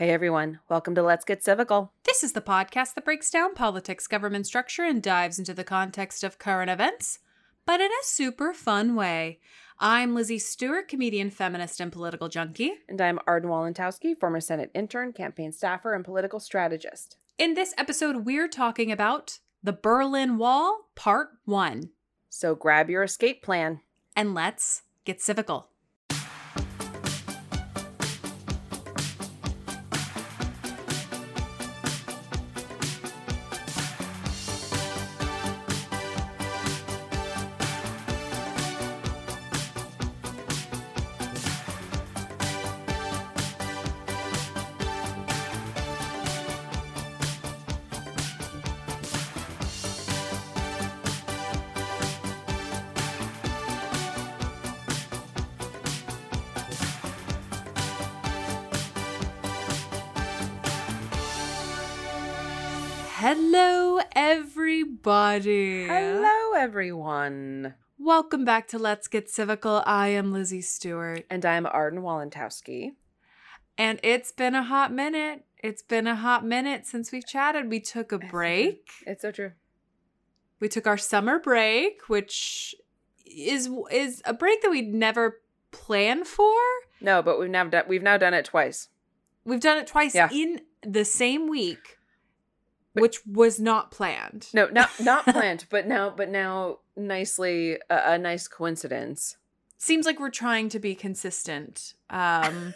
Hey 0.00 0.12
everyone, 0.12 0.60
welcome 0.70 0.94
to 0.94 1.02
Let's 1.02 1.26
Get 1.26 1.42
Civical. 1.42 1.90
This 2.04 2.24
is 2.24 2.32
the 2.32 2.40
podcast 2.40 2.94
that 2.94 3.04
breaks 3.04 3.28
down 3.28 3.52
politics, 3.52 4.06
government 4.06 4.46
structure, 4.46 4.82
and 4.82 5.02
dives 5.02 5.38
into 5.38 5.52
the 5.52 5.62
context 5.62 6.24
of 6.24 6.38
current 6.38 6.70
events, 6.70 7.18
but 7.66 7.82
in 7.82 7.90
a 7.90 8.04
super 8.04 8.54
fun 8.54 8.96
way. 8.96 9.40
I'm 9.78 10.14
Lizzie 10.14 10.38
Stewart, 10.38 10.88
comedian, 10.88 11.28
feminist, 11.28 11.80
and 11.80 11.92
political 11.92 12.30
junkie. 12.30 12.72
And 12.88 12.98
I'm 12.98 13.18
Arden 13.26 13.50
Walentowski, 13.50 14.18
former 14.18 14.40
Senate 14.40 14.70
intern, 14.74 15.12
campaign 15.12 15.52
staffer, 15.52 15.92
and 15.92 16.02
political 16.02 16.40
strategist. 16.40 17.18
In 17.36 17.52
this 17.52 17.74
episode, 17.76 18.24
we're 18.24 18.48
talking 18.48 18.90
about 18.90 19.40
the 19.62 19.74
Berlin 19.74 20.38
Wall, 20.38 20.88
Part 20.94 21.28
1. 21.44 21.90
So 22.30 22.54
grab 22.54 22.88
your 22.88 23.02
escape 23.02 23.42
plan. 23.42 23.80
And 24.16 24.32
let's 24.32 24.80
get 25.04 25.18
civical. 25.18 25.64
Hello, 63.24 64.00
everybody. 64.16 65.84
Hello, 65.86 66.54
everyone. 66.56 67.74
Welcome 67.98 68.46
back 68.46 68.66
to 68.68 68.78
Let's 68.78 69.08
Get 69.08 69.26
Civical. 69.26 69.82
I 69.84 70.08
am 70.08 70.32
Lizzie 70.32 70.62
Stewart. 70.62 71.26
And 71.28 71.44
I'm 71.44 71.66
Arden 71.66 72.00
Walentowski. 72.00 72.92
And 73.76 74.00
it's 74.02 74.32
been 74.32 74.54
a 74.54 74.62
hot 74.62 74.90
minute. 74.90 75.44
It's 75.62 75.82
been 75.82 76.06
a 76.06 76.16
hot 76.16 76.46
minute 76.46 76.86
since 76.86 77.12
we've 77.12 77.26
chatted. 77.26 77.68
We 77.68 77.78
took 77.78 78.10
a 78.10 78.18
break. 78.18 78.88
It's 79.06 79.20
so 79.20 79.32
true. 79.32 79.52
We 80.58 80.70
took 80.70 80.86
our 80.86 80.96
summer 80.96 81.38
break, 81.38 82.08
which 82.08 82.74
is 83.26 83.68
is 83.90 84.22
a 84.24 84.32
break 84.32 84.62
that 84.62 84.70
we'd 84.70 84.94
never 84.94 85.42
planned 85.72 86.26
for. 86.26 86.56
No, 87.02 87.20
but 87.20 87.38
we've 87.38 87.50
now 87.50 87.64
done 87.64 87.84
we've 87.86 88.02
now 88.02 88.16
done 88.16 88.32
it 88.32 88.46
twice. 88.46 88.88
We've 89.44 89.60
done 89.60 89.76
it 89.76 89.86
twice 89.86 90.14
Yeah. 90.14 90.30
in 90.32 90.62
the 90.82 91.04
same 91.04 91.50
week, 91.50 91.98
which 92.92 93.18
was 93.26 93.60
not 93.60 93.90
planned. 93.90 94.48
No, 94.52 94.66
not 94.68 94.90
not 95.00 95.24
planned, 95.24 95.66
but 95.70 95.86
now 95.86 96.10
but 96.10 96.28
now 96.28 96.78
nicely 96.96 97.78
a, 97.88 98.12
a 98.12 98.18
nice 98.18 98.48
coincidence. 98.48 99.36
Seems 99.78 100.06
like 100.06 100.20
we're 100.20 100.30
trying 100.30 100.68
to 100.70 100.78
be 100.78 100.94
consistent. 100.94 101.94
Um 102.10 102.74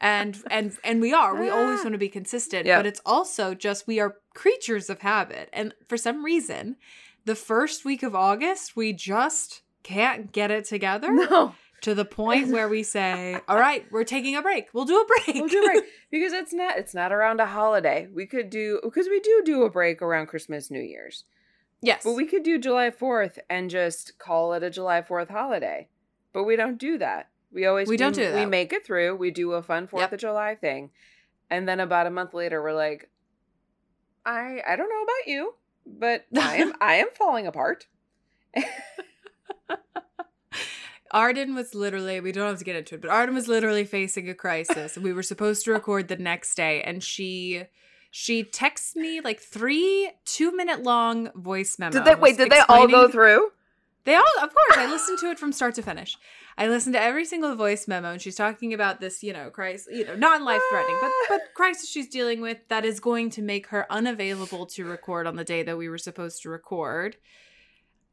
and 0.00 0.42
and 0.50 0.76
and 0.84 1.00
we 1.00 1.12
are. 1.12 1.34
We 1.34 1.48
always 1.48 1.82
want 1.82 1.94
to 1.94 1.98
be 1.98 2.08
consistent, 2.08 2.66
but 2.78 2.86
it's 2.86 3.00
also 3.04 3.54
just 3.54 3.86
we 3.86 4.00
are 4.00 4.16
creatures 4.34 4.88
of 4.88 5.00
habit. 5.00 5.48
And 5.52 5.74
for 5.88 5.96
some 5.96 6.24
reason, 6.24 6.76
the 7.24 7.34
first 7.34 7.84
week 7.84 8.02
of 8.02 8.14
August, 8.14 8.76
we 8.76 8.92
just 8.92 9.62
can't 9.82 10.32
get 10.32 10.50
it 10.50 10.64
together. 10.64 11.12
No. 11.12 11.54
To 11.82 11.94
the 11.94 12.04
point 12.04 12.48
where 12.52 12.68
we 12.68 12.82
say, 12.82 13.38
"All 13.48 13.58
right, 13.58 13.84
we're 13.92 14.04
taking 14.04 14.34
a 14.36 14.42
break. 14.42 14.68
We'll 14.72 14.84
do 14.84 15.00
a 15.00 15.04
break. 15.06 15.36
We'll 15.36 15.48
do 15.48 15.62
a 15.62 15.66
break 15.66 15.84
because 16.10 16.32
it's 16.32 16.52
not 16.52 16.78
it's 16.78 16.94
not 16.94 17.12
around 17.12 17.40
a 17.40 17.46
holiday. 17.46 18.08
We 18.12 18.26
could 18.26 18.50
do 18.50 18.80
because 18.82 19.08
we 19.08 19.20
do 19.20 19.42
do 19.44 19.62
a 19.64 19.70
break 19.70 20.00
around 20.02 20.26
Christmas, 20.26 20.70
New 20.70 20.80
Year's. 20.80 21.24
yes, 21.80 22.02
But 22.04 22.14
we 22.14 22.26
could 22.26 22.42
do 22.42 22.58
July 22.58 22.90
4th 22.90 23.38
and 23.50 23.68
just 23.70 24.18
call 24.18 24.52
it 24.54 24.62
a 24.62 24.70
July 24.70 25.02
4th 25.02 25.28
holiday. 25.30 25.88
But 26.32 26.44
we 26.44 26.56
don't 26.56 26.78
do 26.78 26.96
that. 26.98 27.28
We 27.52 27.66
always 27.66 27.88
We 27.88 27.96
don't 27.98 28.14
do 28.14 28.24
that. 28.30 28.34
We 28.34 28.46
make 28.46 28.72
it 28.72 28.86
through. 28.86 29.16
We 29.16 29.30
do 29.30 29.52
a 29.52 29.62
fun 29.62 29.86
4th 29.86 29.98
Yep. 30.00 30.12
of 30.14 30.20
July 30.20 30.54
thing. 30.54 30.90
And 31.50 31.68
then 31.68 31.80
about 31.80 32.06
a 32.06 32.10
month 32.10 32.32
later 32.32 32.62
we're 32.62 32.72
like 32.72 33.10
I 34.24 34.62
I 34.66 34.76
don't 34.76 34.88
know 34.88 35.02
about 35.02 35.26
you, 35.26 35.54
but 35.84 36.24
I 36.38 36.56
am 36.58 36.72
I 36.80 36.94
am 36.94 37.08
falling 37.14 37.46
apart. 37.46 37.86
Arden 41.12 41.54
was 41.54 41.74
literally. 41.74 42.20
We 42.20 42.32
don't 42.32 42.48
have 42.48 42.58
to 42.58 42.64
get 42.64 42.76
into 42.76 42.94
it, 42.94 43.02
but 43.02 43.10
Arden 43.10 43.34
was 43.34 43.48
literally 43.48 43.84
facing 43.84 44.28
a 44.28 44.34
crisis, 44.34 44.96
we 44.96 45.12
were 45.12 45.22
supposed 45.22 45.64
to 45.64 45.72
record 45.72 46.08
the 46.08 46.16
next 46.16 46.54
day, 46.54 46.82
and 46.82 47.02
she. 47.02 47.64
She 48.14 48.44
texts 48.44 48.94
me 48.94 49.22
like 49.22 49.40
three 49.40 50.10
two 50.26 50.54
minute 50.54 50.82
long 50.82 51.30
voice 51.34 51.78
memos. 51.78 51.94
Did 51.94 52.04
they 52.04 52.14
wait, 52.14 52.36
did 52.36 52.50
they 52.50 52.58
all 52.58 52.86
go 52.86 53.08
through? 53.08 53.52
They 54.04 54.14
all, 54.16 54.24
of 54.42 54.52
course, 54.52 54.76
I 54.76 54.90
listened 54.90 55.18
to 55.20 55.30
it 55.30 55.38
from 55.38 55.52
start 55.52 55.76
to 55.76 55.82
finish. 55.82 56.18
I 56.58 56.68
listened 56.68 56.94
to 56.94 57.00
every 57.00 57.24
single 57.24 57.54
voice 57.54 57.88
memo, 57.88 58.12
and 58.12 58.20
she's 58.20 58.34
talking 58.34 58.74
about 58.74 59.00
this, 59.00 59.22
you 59.22 59.32
know, 59.32 59.48
crisis, 59.50 59.88
you 59.90 60.04
know, 60.04 60.16
not 60.16 60.42
life 60.42 60.60
threatening, 60.70 60.98
but 61.00 61.10
ah. 61.10 61.26
but 61.28 61.40
crisis 61.54 61.88
she's 61.88 62.08
dealing 62.08 62.40
with 62.40 62.58
that 62.68 62.84
is 62.84 63.00
going 63.00 63.30
to 63.30 63.42
make 63.42 63.68
her 63.68 63.90
unavailable 63.90 64.66
to 64.66 64.84
record 64.84 65.26
on 65.26 65.36
the 65.36 65.44
day 65.44 65.62
that 65.62 65.78
we 65.78 65.88
were 65.88 65.98
supposed 65.98 66.42
to 66.42 66.50
record. 66.50 67.16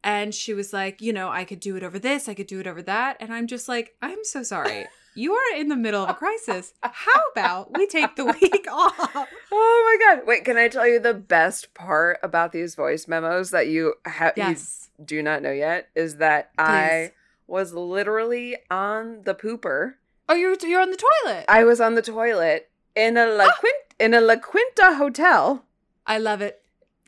And 0.03 0.33
she 0.33 0.53
was 0.53 0.71
like, 0.71 1.01
you 1.01 1.11
know, 1.11 1.29
I 1.29 1.43
could 1.43 1.59
do 1.59 1.75
it 1.75 1.83
over 1.83 1.99
this, 1.99 2.29
I 2.29 2.33
could 2.33 2.47
do 2.47 2.59
it 2.59 2.67
over 2.67 2.81
that, 2.83 3.17
and 3.19 3.33
I'm 3.33 3.47
just 3.47 3.67
like, 3.67 3.95
I'm 4.01 4.23
so 4.23 4.43
sorry. 4.43 4.87
You 5.15 5.33
are 5.33 5.57
in 5.57 5.67
the 5.67 5.75
middle 5.75 6.03
of 6.03 6.09
a 6.09 6.13
crisis. 6.13 6.73
How 6.81 7.21
about 7.33 7.77
we 7.77 7.87
take 7.87 8.15
the 8.15 8.25
week 8.25 8.65
off? 8.71 9.27
Oh 9.51 9.99
my 9.99 10.15
god. 10.15 10.25
Wait, 10.25 10.45
can 10.45 10.55
I 10.55 10.69
tell 10.69 10.87
you 10.87 10.99
the 10.99 11.13
best 11.13 11.73
part 11.73 12.19
about 12.23 12.53
these 12.53 12.75
voice 12.75 13.07
memos 13.07 13.51
that 13.51 13.67
you 13.67 13.95
have 14.05 14.33
Yes. 14.37 14.89
you 14.97 15.05
do 15.05 15.21
not 15.21 15.41
know 15.41 15.51
yet 15.51 15.89
is 15.95 16.17
that 16.17 16.51
I 16.57 17.11
was 17.47 17.73
literally 17.73 18.55
on 18.71 19.23
the 19.23 19.33
pooper. 19.35 19.95
Oh, 20.29 20.35
you're 20.35 20.55
you're 20.61 20.81
on 20.81 20.91
the 20.91 21.03
toilet. 21.25 21.45
I 21.49 21.63
was 21.63 21.81
on 21.81 21.95
the 21.95 22.01
toilet 22.01 22.69
in 22.95 23.17
a 23.17 23.23
ah! 23.25 23.35
La 23.35 23.51
Quinta, 23.59 23.95
in 23.99 24.13
a 24.13 24.21
La 24.21 24.35
Quinta 24.35 24.95
hotel. 24.95 25.65
I 26.05 26.19
love 26.19 26.41
it. 26.41 26.61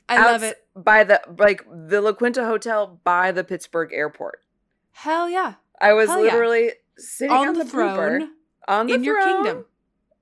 I 0.10 0.30
love 0.30 0.44
it. 0.44 0.58
By 0.76 1.04
the 1.04 1.22
like 1.38 1.66
the 1.70 2.00
La 2.02 2.14
Quinta 2.14 2.46
hotel 2.46 3.00
by 3.04 3.32
the 3.32 3.44
Pittsburgh 3.44 3.92
airport. 3.94 4.40
Hell 4.94 5.30
yeah. 5.30 5.56
I 5.80 5.94
was 5.94 6.10
Hell 6.10 6.20
yeah. 6.24 6.34
literally 6.34 6.72
sitting 6.98 7.36
on, 7.36 7.48
On 7.50 7.54
the 7.56 7.66
pooper, 7.66 7.70
throne 7.72 8.30
on 8.68 8.88
the 8.88 8.94
in 8.94 9.04
your 9.04 9.22
throne. 9.22 9.44
kingdom. 9.44 9.66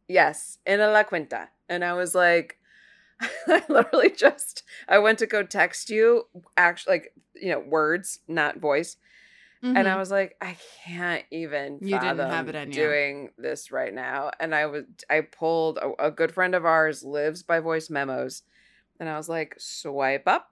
Yes, 0.08 0.58
in 0.66 0.80
a 0.80 0.90
La 0.90 1.04
Quinta. 1.04 1.50
And 1.68 1.84
I 1.86 1.94
was 1.94 2.16
like, 2.16 2.58
I 3.48 3.62
literally 3.70 4.10
just 4.10 4.64
I 4.88 4.98
went 4.98 5.20
to 5.20 5.28
go 5.28 5.44
text 5.44 5.90
you 5.90 6.24
actually 6.58 6.94
like 6.96 7.14
you 7.36 7.50
know 7.52 7.60
words, 7.60 8.20
not 8.28 8.58
voice. 8.58 8.98
And 9.62 9.90
I 9.90 9.92
Mhm. 9.96 9.98
was 10.00 10.10
like, 10.10 10.38
I 10.40 10.56
can't 10.86 11.26
even 11.32 11.80
You 11.82 12.00
didn't 12.00 12.18
have 12.18 12.48
it 12.48 12.56
in 12.56 12.70
you. 12.70 12.76
doing 12.76 13.32
this 13.38 13.72
right 13.74 13.94
now. 13.94 14.32
And 14.40 14.56
I 14.56 14.66
was 14.68 14.86
I 15.10 15.20
pulled 15.22 15.78
a, 15.80 16.06
a 16.08 16.12
good 16.12 16.32
friend 16.34 16.56
of 16.56 16.66
ours 16.66 17.04
lives 17.04 17.44
by 17.44 17.60
voice 17.60 17.90
memos, 17.90 18.44
and 19.00 19.08
I 19.10 19.18
was 19.18 19.30
like, 19.30 19.56
swipe 19.58 20.28
up, 20.28 20.52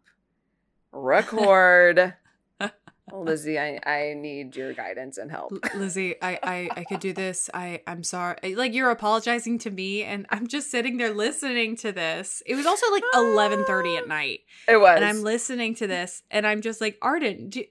record. 0.91 2.13
Lizzie, 3.13 3.57
I, 3.57 3.79
I 3.85 4.13
need 4.17 4.55
your 4.57 4.73
guidance 4.73 5.17
and 5.17 5.31
help. 5.31 5.53
Lizzie, 5.73 6.15
I, 6.21 6.37
I 6.43 6.69
I 6.75 6.83
could 6.83 6.99
do 6.99 7.13
this. 7.13 7.49
I 7.53 7.81
I'm 7.87 8.03
sorry. 8.03 8.55
Like 8.55 8.73
you're 8.73 8.89
apologizing 8.91 9.59
to 9.59 9.71
me, 9.71 10.03
and 10.03 10.25
I'm 10.29 10.45
just 10.47 10.69
sitting 10.69 10.97
there 10.97 11.13
listening 11.13 11.77
to 11.77 11.93
this. 11.93 12.43
It 12.45 12.55
was 12.55 12.65
also 12.65 12.85
like 12.91 13.03
11:30 13.15 13.97
at 13.99 14.07
night, 14.09 14.41
It 14.67 14.75
was. 14.77 14.97
and 14.97 15.05
I'm 15.05 15.23
listening 15.23 15.73
to 15.75 15.87
this, 15.87 16.23
and 16.29 16.45
I'm 16.45 16.59
just 16.59 16.81
like, 16.81 16.97
Arden, 17.01 17.47
do, 17.49 17.63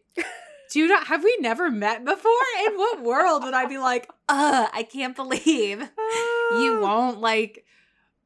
do 0.73 0.79
you 0.79 0.89
not 0.89 1.09
have 1.09 1.23
we 1.23 1.37
never 1.41 1.71
met 1.71 2.03
before? 2.03 2.33
In 2.67 2.79
what 2.79 3.03
world 3.03 3.45
would 3.45 3.53
I 3.53 3.67
be 3.67 3.77
like, 3.77 4.09
uh, 4.31 4.69
I 4.73 4.85
can't 4.85 5.15
believe 5.15 5.81
you 6.53 6.79
won't 6.81 7.21
like 7.21 7.66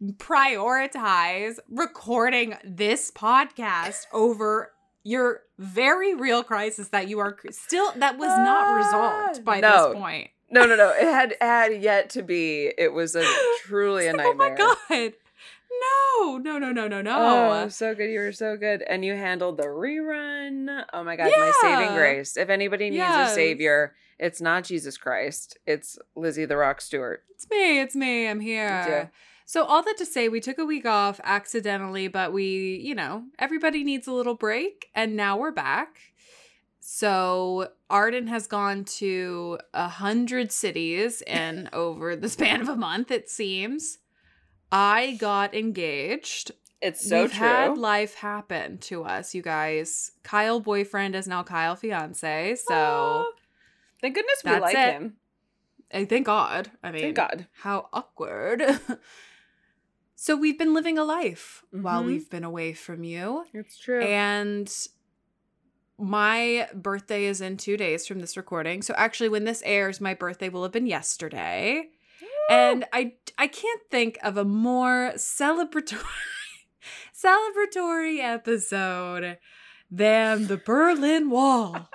prioritize 0.02 1.58
recording 1.68 2.56
this 2.64 3.10
podcast 3.10 4.06
over 4.12 4.72
your 5.02 5.42
very 5.58 6.14
real 6.14 6.42
crisis 6.42 6.88
that 6.88 7.08
you 7.08 7.18
are 7.18 7.36
still 7.50 7.92
that 7.96 8.18
was 8.18 8.28
not 8.28 8.64
ah, 8.68 8.74
resolved 8.76 9.44
by 9.44 9.60
No. 9.60 9.88
this 9.88 9.96
point. 10.00 10.30
No, 10.50 10.66
no, 10.66 10.74
no. 10.76 10.90
It 10.90 11.04
had 11.04 11.36
had 11.40 11.82
yet 11.82 12.10
to 12.10 12.22
be. 12.22 12.72
It 12.76 12.92
was 12.92 13.14
a 13.14 13.24
truly 13.62 14.08
a 14.08 14.12
like, 14.14 14.26
oh 14.30 14.34
my 14.34 14.50
god. 14.50 15.12
No, 16.20 16.38
no, 16.38 16.58
no, 16.58 16.72
no, 16.72 16.88
no, 16.88 17.00
no. 17.00 17.62
Oh, 17.62 17.68
so 17.68 17.94
good. 17.94 18.10
You 18.10 18.18
were 18.20 18.32
so 18.32 18.56
good. 18.56 18.82
And 18.82 19.04
you 19.04 19.14
handled 19.14 19.56
the 19.56 19.64
rerun. 19.64 20.84
Oh 20.92 21.04
my 21.04 21.16
God, 21.16 21.30
my 21.36 21.52
saving 21.62 21.94
grace. 21.94 22.36
If 22.36 22.50
anybody 22.50 22.90
needs 22.90 22.96
Yes. 22.98 23.30
a 23.30 23.34
savior, 23.34 23.94
it's 24.18 24.40
not 24.40 24.64
Jesus 24.64 24.98
Christ. 24.98 25.56
It's 25.66 25.98
Lizzie 26.16 26.44
the 26.44 26.56
Rock 26.56 26.80
Stewart. 26.80 27.22
It's 27.30 27.48
me, 27.48 27.80
it's 27.80 27.94
me. 27.94 28.26
I'm 28.28 28.40
here. 28.40 29.10
So 29.50 29.64
all 29.64 29.82
that 29.82 29.96
to 29.96 30.06
say, 30.06 30.28
we 30.28 30.38
took 30.38 30.58
a 30.58 30.64
week 30.64 30.86
off 30.86 31.20
accidentally, 31.24 32.06
but 32.06 32.32
we, 32.32 32.80
you 32.84 32.94
know, 32.94 33.24
everybody 33.36 33.82
needs 33.82 34.06
a 34.06 34.12
little 34.12 34.36
break, 34.36 34.90
and 34.94 35.16
now 35.16 35.36
we're 35.36 35.50
back. 35.50 35.98
So 36.78 37.72
Arden 37.90 38.28
has 38.28 38.46
gone 38.46 38.84
to 38.98 39.58
a 39.74 39.88
hundred 39.88 40.52
cities 40.52 41.20
in 41.26 41.68
over 41.72 42.14
the 42.14 42.28
span 42.28 42.60
of 42.60 42.68
a 42.68 42.76
month, 42.76 43.10
it 43.10 43.28
seems. 43.28 43.98
I 44.70 45.16
got 45.18 45.52
engaged. 45.52 46.52
It's 46.80 47.08
so 47.08 47.22
We've 47.22 47.32
true. 47.32 47.40
had 47.48 47.76
life 47.76 48.14
happen 48.14 48.78
to 48.82 49.02
us, 49.02 49.34
you 49.34 49.42
guys. 49.42 50.12
Kyle 50.22 50.60
boyfriend 50.60 51.16
is 51.16 51.26
now 51.26 51.42
Kyle 51.42 51.74
fiance. 51.74 52.54
So 52.68 52.72
Aw. 52.72 53.24
thank 54.00 54.14
goodness 54.14 54.42
we 54.44 54.60
like 54.60 54.76
it. 54.76 54.92
him. 54.92 55.16
I 55.92 56.04
thank 56.04 56.26
God. 56.26 56.70
I 56.84 56.92
mean, 56.92 57.02
Thank 57.02 57.16
God. 57.16 57.48
how 57.62 57.88
awkward. 57.92 58.62
so 60.22 60.36
we've 60.36 60.58
been 60.58 60.74
living 60.74 60.98
a 60.98 61.04
life 61.04 61.64
while 61.70 62.02
Mhm. 62.02 62.06
we've 62.06 62.28
been 62.28 62.44
away 62.44 62.74
from 62.74 63.04
you. 63.04 63.46
It's 63.54 63.78
true. 63.78 64.02
And 64.02 64.70
my 65.98 66.68
birthday 66.74 67.24
is 67.24 67.40
in 67.40 67.56
two 67.56 67.76
days 67.76 68.06
from 68.06 68.20
this 68.20 68.36
recording. 68.36 68.82
So 68.82 68.94
actually, 68.96 69.28
when 69.30 69.44
this 69.44 69.62
airs, 69.64 70.00
my 70.00 70.14
birthday 70.14 70.48
will 70.48 70.62
have 70.62 70.72
been 70.72 70.86
yesterday. 70.86 71.88
And 72.50 72.84
I 72.92 73.14
I 73.38 73.46
can't 73.46 73.80
think 73.90 74.18
of 74.22 74.36
a 74.36 74.44
more 74.44 75.12
celebratory 75.16 76.04
celebratory 77.14 78.18
episode 78.18 79.38
than 79.90 80.46
the 80.48 80.56
Berlin 80.56 81.30
Wall. 81.30 81.88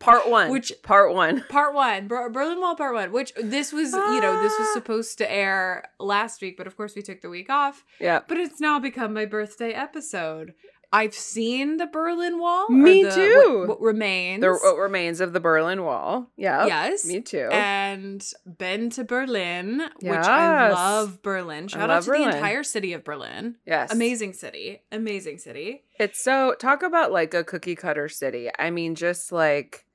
Part 0.00 0.28
one. 0.28 0.50
Which- 0.50 0.72
part 0.82 1.14
one? 1.14 1.44
Part 1.48 1.74
one, 1.74 2.08
Ber- 2.08 2.28
Berlin 2.30 2.58
Wall 2.60 2.74
Part 2.74 2.94
One, 2.94 3.12
which 3.12 3.32
this 3.40 3.72
was, 3.72 3.92
you 3.92 4.20
know, 4.20 4.42
this 4.42 4.58
was 4.58 4.68
Ah. 4.70 4.74
supposed 4.74 5.18
to 5.18 5.30
air 5.30 5.84
last 6.00 6.42
week, 6.42 6.56
but 6.56 6.66
of 6.66 6.76
course 6.76 6.96
we 6.96 7.02
took 7.02 7.20
the 7.20 7.28
week 7.30 7.48
off. 7.50 7.84
Yeah. 8.00 8.20
But 8.26 8.38
it's 8.38 8.60
now 8.60 8.78
become 8.80 9.14
my 9.14 9.26
birthday 9.26 9.72
episode. 9.72 10.54
I've 10.92 11.14
seen 11.14 11.76
the 11.76 11.86
Berlin 11.86 12.40
Wall. 12.40 12.68
Me 12.68 13.04
the- 13.04 13.10
too. 13.12 13.58
What, 13.60 13.68
what 13.68 13.80
remains? 13.80 14.40
The 14.40 14.50
what 14.50 14.76
remains 14.76 15.20
of 15.20 15.32
the 15.32 15.38
Berlin 15.38 15.84
Wall. 15.84 16.32
Yeah. 16.36 16.66
yes. 16.66 17.06
Me 17.06 17.20
too. 17.20 17.48
And 17.52 18.26
been 18.58 18.90
to 18.90 19.04
Berlin, 19.04 19.82
which 20.02 20.10
I 20.18 20.72
love 20.72 21.22
Berlin. 21.22 21.68
Shout 21.68 21.90
out 21.90 22.02
to 22.02 22.10
Berlin. 22.10 22.30
the 22.30 22.34
entire 22.36 22.64
city 22.64 22.92
of 22.92 23.04
Berlin. 23.04 23.54
yes. 23.64 23.92
Amazing 23.92 24.32
city. 24.32 24.82
Amazing 24.90 25.38
city. 25.38 25.84
It's 26.00 26.20
so 26.20 26.56
talk 26.58 26.82
about 26.82 27.12
like 27.12 27.34
a 27.34 27.44
cookie 27.44 27.76
cutter 27.76 28.08
city. 28.08 28.48
I 28.58 28.70
mean, 28.70 28.96
just 28.96 29.30
like 29.30 29.86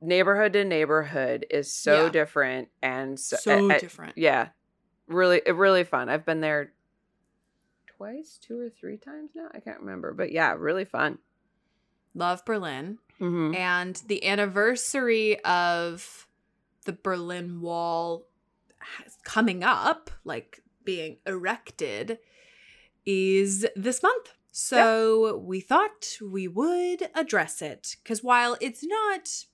neighborhood 0.00 0.52
to 0.54 0.64
neighborhood 0.64 1.46
is 1.50 1.72
so 1.72 2.04
Yeah. 2.04 2.10
different 2.10 2.68
and 2.82 3.18
so, 3.18 3.36
So 3.36 3.68
different. 3.78 4.16
Yeah, 4.16 4.48
really, 5.06 5.42
really 5.46 5.84
fun. 5.84 6.08
I've 6.08 6.24
been 6.26 6.40
there 6.40 6.72
twice, 7.86 8.38
two 8.40 8.58
or 8.60 8.68
three 8.68 8.98
times 8.98 9.30
now. 9.34 9.48
I 9.54 9.60
can't 9.60 9.80
remember, 9.80 10.12
but 10.12 10.32
yeah, 10.32 10.54
really 10.58 10.84
fun. 10.84 11.18
Love 12.14 12.44
Berlin. 12.44 12.98
Mm-hmm. 13.18 13.54
and 13.54 13.96
the 14.08 14.26
anniversary 14.26 15.42
of 15.42 16.28
the 16.84 16.92
Berlin 16.92 17.62
Wall 17.62 18.26
coming 19.24 19.64
up, 19.64 20.10
like 20.22 20.60
being 20.84 21.16
erected, 21.26 22.18
is 23.06 23.64
this 23.74 24.02
month. 24.02 24.34
So 24.52 25.38
we 25.38 25.60
thought 25.60 26.18
we 26.22 26.46
would 26.46 27.08
address 27.14 27.62
it 27.62 27.96
because 28.02 28.22
while 28.22 28.58
it's 28.60 28.84
not 28.84 29.46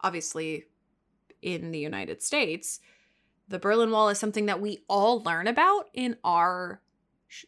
obviously 0.00 0.64
in 1.42 1.70
the 1.70 1.78
United 1.78 2.22
States, 2.22 2.80
the 3.48 3.58
Berlin 3.58 3.90
Wall 3.90 4.08
is 4.08 4.18
something 4.18 4.46
that 4.46 4.60
we 4.60 4.84
all 4.88 5.22
learn 5.22 5.46
about 5.46 5.86
in 5.94 6.16
our 6.24 6.80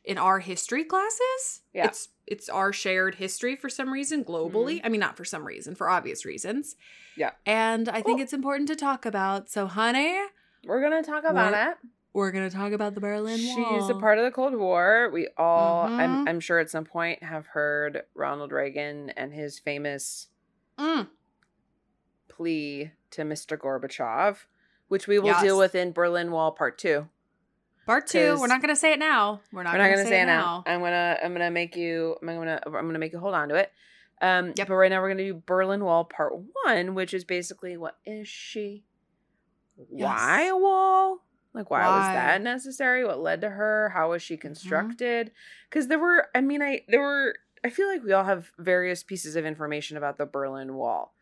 in 0.05 0.19
our 0.19 0.41
history 0.41 0.85
classes. 0.85 1.63
Yeah. 1.73 1.87
It's 1.87 2.09
it's 2.27 2.49
our 2.49 2.73
shared 2.73 3.15
history 3.17 3.57
for 3.57 3.69
some 3.69 3.91
reason 3.93 4.25
globally. 4.25 4.81
I 4.85 4.89
mean 4.91 5.01
not 5.01 5.17
for 5.17 5.25
some 5.25 5.47
reason, 5.47 5.75
for 5.75 5.89
obvious 5.89 6.25
reasons. 6.25 6.77
Yeah. 7.17 7.31
And 7.47 7.89
I 7.89 8.03
think 8.03 8.19
Cool. 8.19 8.21
it's 8.21 8.33
important 8.33 8.69
to 8.69 8.77
talk 8.77 9.05
about. 9.07 9.51
So 9.51 9.67
honey, 9.67 10.17
We're 10.65 10.83
gonna 10.83 11.03
talk 11.03 11.25
about 11.25 11.55
it. 11.55 11.79
we're 12.13 12.31
going 12.33 12.49
to 12.51 12.55
talk 12.55 12.73
about 12.73 12.95
the 12.97 13.01
Berlin 13.01 13.39
Wall. 13.47 13.79
She's 13.81 13.89
a 13.89 13.95
part 13.95 14.19
of 14.19 14.25
the 14.25 14.33
Cold 14.33 14.55
War. 14.57 15.11
We 15.13 15.29
all, 15.39 15.87
Mhm. 15.89 15.99
I'm, 16.01 16.29
I'm 16.29 16.41
sure, 16.41 16.59
at 16.59 16.69
some 16.69 16.85
point 16.85 17.23
have 17.23 17.47
heard 17.47 18.03
Ronald 18.17 18.51
Reagan 18.51 19.11
and 19.11 19.33
his 19.33 19.61
famous 19.61 20.27
Mm. 20.77 21.07
Plea 22.41 22.91
to 23.11 23.21
Mr. 23.23 23.59
Gorbachev, 23.59 24.45
which 24.89 25.07
we 25.07 25.19
will 25.19 25.29
Yes. 25.29 25.43
deal 25.43 25.59
with 25.59 25.75
in 25.75 25.93
Berlin 25.93 26.31
Wall 26.31 26.53
Part 26.53 26.79
Two. 26.79 27.09
Part 27.85 28.07
two. 28.07 28.39
We're 28.41 28.47
not 28.47 28.63
going 28.63 28.75
to 28.75 28.81
say 28.81 28.93
it 28.95 28.99
now. 28.99 29.41
We're 29.53 29.63
not 29.63 29.73
We're 29.75 29.79
not 29.79 29.85
going 29.85 29.97
gonna 29.99 30.09
say 30.09 30.23
it 30.23 30.27
now. 30.27 30.65
I'm 30.67 30.81
gonna 30.81 31.19
I'm 31.23 31.33
gonna 31.33 31.51
make 31.51 31.77
you 31.77 32.17
I'm 32.23 32.27
gonna 32.29 32.61
I'm 32.65 32.73
gonna 32.73 32.99
make 32.99 33.13
you 33.13 33.19
hold 33.19 33.35
on 33.35 33.49
to 33.51 33.57
it. 33.57 33.73
Um 34.23 34.53
Yep. 34.57 34.69
but 34.69 34.75
right 34.75 34.91
now 34.91 35.03
we're 35.03 35.11
gonna 35.11 35.25
do 35.25 35.43
Berlin 35.45 35.85
Wall 35.85 36.05
part 36.05 36.33
one, 36.65 36.95
which 36.95 37.13
is 37.13 37.25
basically 37.25 37.77
what 37.77 37.99
is 38.07 38.27
she? 38.27 38.85
Why 39.77 40.43
Yes. 40.45 40.51
a 40.53 40.57
wall? 40.57 41.19
Like 41.53 41.69
why, 41.71 41.89
was 41.89 42.07
that 42.07 42.41
necessary? 42.43 43.05
What 43.05 43.19
led 43.21 43.41
to 43.43 43.51
her? 43.51 43.91
How 43.93 44.11
was 44.11 44.23
she 44.23 44.37
constructed? 44.39 45.33
Because 45.69 45.89
there 45.89 45.99
were 45.99 46.29
I 46.35 46.41
mean 46.41 46.63
I 46.63 46.85
there 46.89 47.01
were 47.03 47.35
I 47.65 47.69
feel 47.71 47.89
like 47.89 48.03
we 48.05 48.13
all 48.13 48.25
have 48.25 48.51
various 48.59 49.03
pieces 49.03 49.37
of 49.37 49.45
information 49.45 49.97
about 49.99 50.17
the 50.17 50.25
Berlin 50.27 50.75
Wall. 50.75 51.13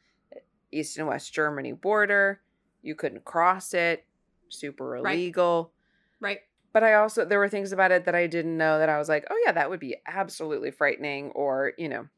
East 0.73 0.99
and 0.99 1.07
West 1.07 1.33
Germany 1.33 1.73
border. 1.73 2.41
You 2.83 2.95
couldn't 2.95 3.25
cross 3.25 3.75
it. 3.75 4.05
Super 4.49 4.97
illegal 4.97 5.73
Right. 6.21 6.41
but 6.73 6.83
I 6.83 6.95
also 6.95 7.25
there 7.25 7.39
were 7.39 7.49
things 7.49 7.73
about 7.73 7.91
it 7.93 8.05
that 8.07 8.15
I 8.15 8.27
didn't 8.27 8.57
know 8.57 8.79
that 8.79 8.89
I 8.89 8.99
was 8.99 9.09
like, 9.09 9.27
oh 9.31 9.43
yeah, 9.45 9.53
that 9.53 9.69
would 9.71 9.81
be 9.81 9.97
absolutely 10.07 10.71
frightening, 10.71 11.31
or 11.33 11.73
you 11.77 11.89
know. 11.89 12.09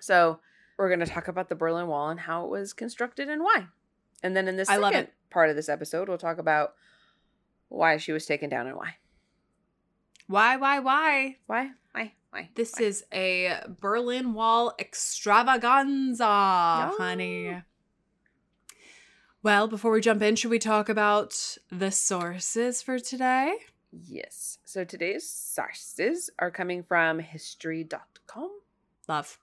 So 0.00 0.40
we're 0.78 0.88
going 0.88 1.00
to 1.00 1.06
talk 1.06 1.28
about 1.28 1.48
the 1.48 1.54
Berlin 1.54 1.86
Wall 1.88 2.08
and 2.08 2.20
how 2.20 2.44
it 2.44 2.50
was 2.50 2.72
constructed 2.72 3.28
and 3.28 3.42
why, 3.42 3.66
and 4.22 4.36
then 4.36 4.48
in 4.48 4.56
this 4.56 4.68
I 4.68 4.76
love 4.76 4.92
second 4.92 5.08
part 5.28 5.50
of 5.50 5.56
this 5.56 5.68
episode, 5.68 6.08
we'll 6.08 6.18
talk 6.18 6.38
about 6.38 6.74
why 7.68 7.96
she 7.98 8.12
was 8.12 8.26
taken 8.26 8.48
down 8.48 8.66
and 8.66 8.76
why, 8.76 8.94
Why 10.30 10.56
why 10.58 10.78
why? 10.78 11.38
why, 11.48 11.70
why, 11.90 12.12
why. 12.30 12.50
This 12.54 12.74
why. 12.78 12.86
is 12.86 13.04
a 13.12 13.62
Berlin 13.80 14.32
Wall 14.32 14.72
extravaganza, 14.78 16.24
honey. 16.24 17.60
Well, 19.42 19.66
before 19.66 19.90
we 19.90 20.00
jump 20.00 20.22
in, 20.22 20.36
should 20.36 20.52
we 20.52 20.60
talk 20.60 20.88
about 20.88 21.58
the 21.72 21.90
sources 21.90 22.80
for 22.80 23.00
today? 23.00 23.56
yes. 23.90 24.58
So 24.64 24.84
today's 24.84 25.28
sources 25.28 26.30
are 26.38 26.52
coming 26.52 26.84
from 26.84 27.18
History.com. 27.18 28.50
Love. 29.08 29.36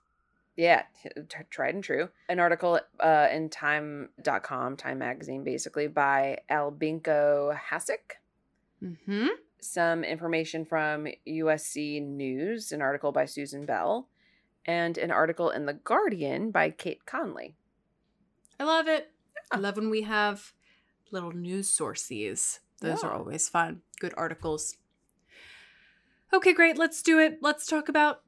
Yeah, 0.56 0.84
t- 1.02 1.10
tried 1.50 1.74
and 1.74 1.84
true. 1.84 2.08
An 2.30 2.40
article 2.40 2.80
uh, 2.98 3.28
in 3.30 3.50
Time.com, 3.50 4.78
Time 4.78 4.98
Magazine, 4.98 5.44
basically 5.44 5.86
by 5.86 6.38
Albinko 6.50 7.54
Hasic. 7.70 8.22
Mm-hmm. 8.82 9.26
Some 9.60 10.04
information 10.04 10.64
from 10.64 11.08
USC 11.26 12.00
News, 12.04 12.70
an 12.72 12.80
article 12.80 13.10
by 13.12 13.24
Susan 13.24 13.66
Bell, 13.66 14.08
and 14.64 14.96
an 14.98 15.10
article 15.10 15.50
in 15.50 15.66
The 15.66 15.72
Guardian 15.74 16.50
by 16.50 16.70
Kate 16.70 17.04
Connolly. 17.06 17.54
I 18.60 18.64
love 18.64 18.86
it. 18.88 19.10
I 19.50 19.58
love 19.58 19.76
when 19.76 19.90
we 19.90 20.02
have 20.02 20.52
little 21.10 21.32
news 21.32 21.68
sources. 21.68 22.60
Those 22.80 23.02
Yeah. 23.02 23.08
are 23.08 23.14
always 23.14 23.48
fun. 23.48 23.82
Good 23.98 24.14
articles. 24.16 24.76
Okay, 26.32 26.52
great. 26.52 26.76
Let's 26.76 27.02
do 27.02 27.18
it. 27.18 27.38
Let's 27.42 27.66
talk 27.66 27.88
about 27.88 28.22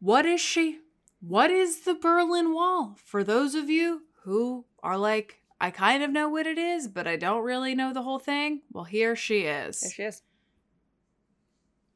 what 0.00 0.24
is 0.26 0.40
she? 0.40 0.80
What 1.20 1.50
is 1.50 1.80
the 1.80 1.94
Berlin 1.94 2.52
Wall? 2.52 2.96
For 3.04 3.22
those 3.22 3.54
of 3.54 3.68
you 3.68 4.06
who 4.22 4.64
are 4.82 4.96
like, 4.98 5.42
I 5.60 5.70
kind 5.70 6.02
of 6.02 6.10
know 6.10 6.28
what 6.28 6.46
it 6.46 6.58
is, 6.58 6.88
but 6.88 7.06
I 7.06 7.16
don't 7.16 7.42
really 7.42 7.74
know 7.74 7.92
the 7.92 8.02
whole 8.02 8.18
thing. 8.18 8.62
Well, 8.72 8.84
here 8.84 9.14
she 9.16 9.40
is. 9.42 9.80
There 9.80 9.90
she 9.90 10.02
is. 10.02 10.22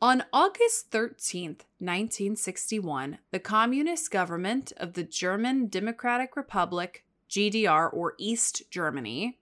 On 0.03 0.25
August 0.33 0.91
13th, 0.91 1.67
1961, 1.79 3.19
the 3.33 3.39
communist 3.39 4.11
government 4.11 4.73
of 4.79 4.95
the 4.95 5.03
German 5.05 5.67
Democratic 5.67 6.37
Republic, 6.37 7.05
GDR 7.29 7.93
or 7.93 8.15
East 8.17 8.63
Germany, 8.71 9.39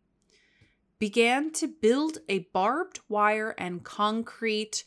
began 0.99 1.53
to 1.53 1.69
build 1.69 2.19
a 2.29 2.41
barbed 2.53 2.99
wire 3.09 3.55
and 3.57 3.85
concrete. 3.85 4.83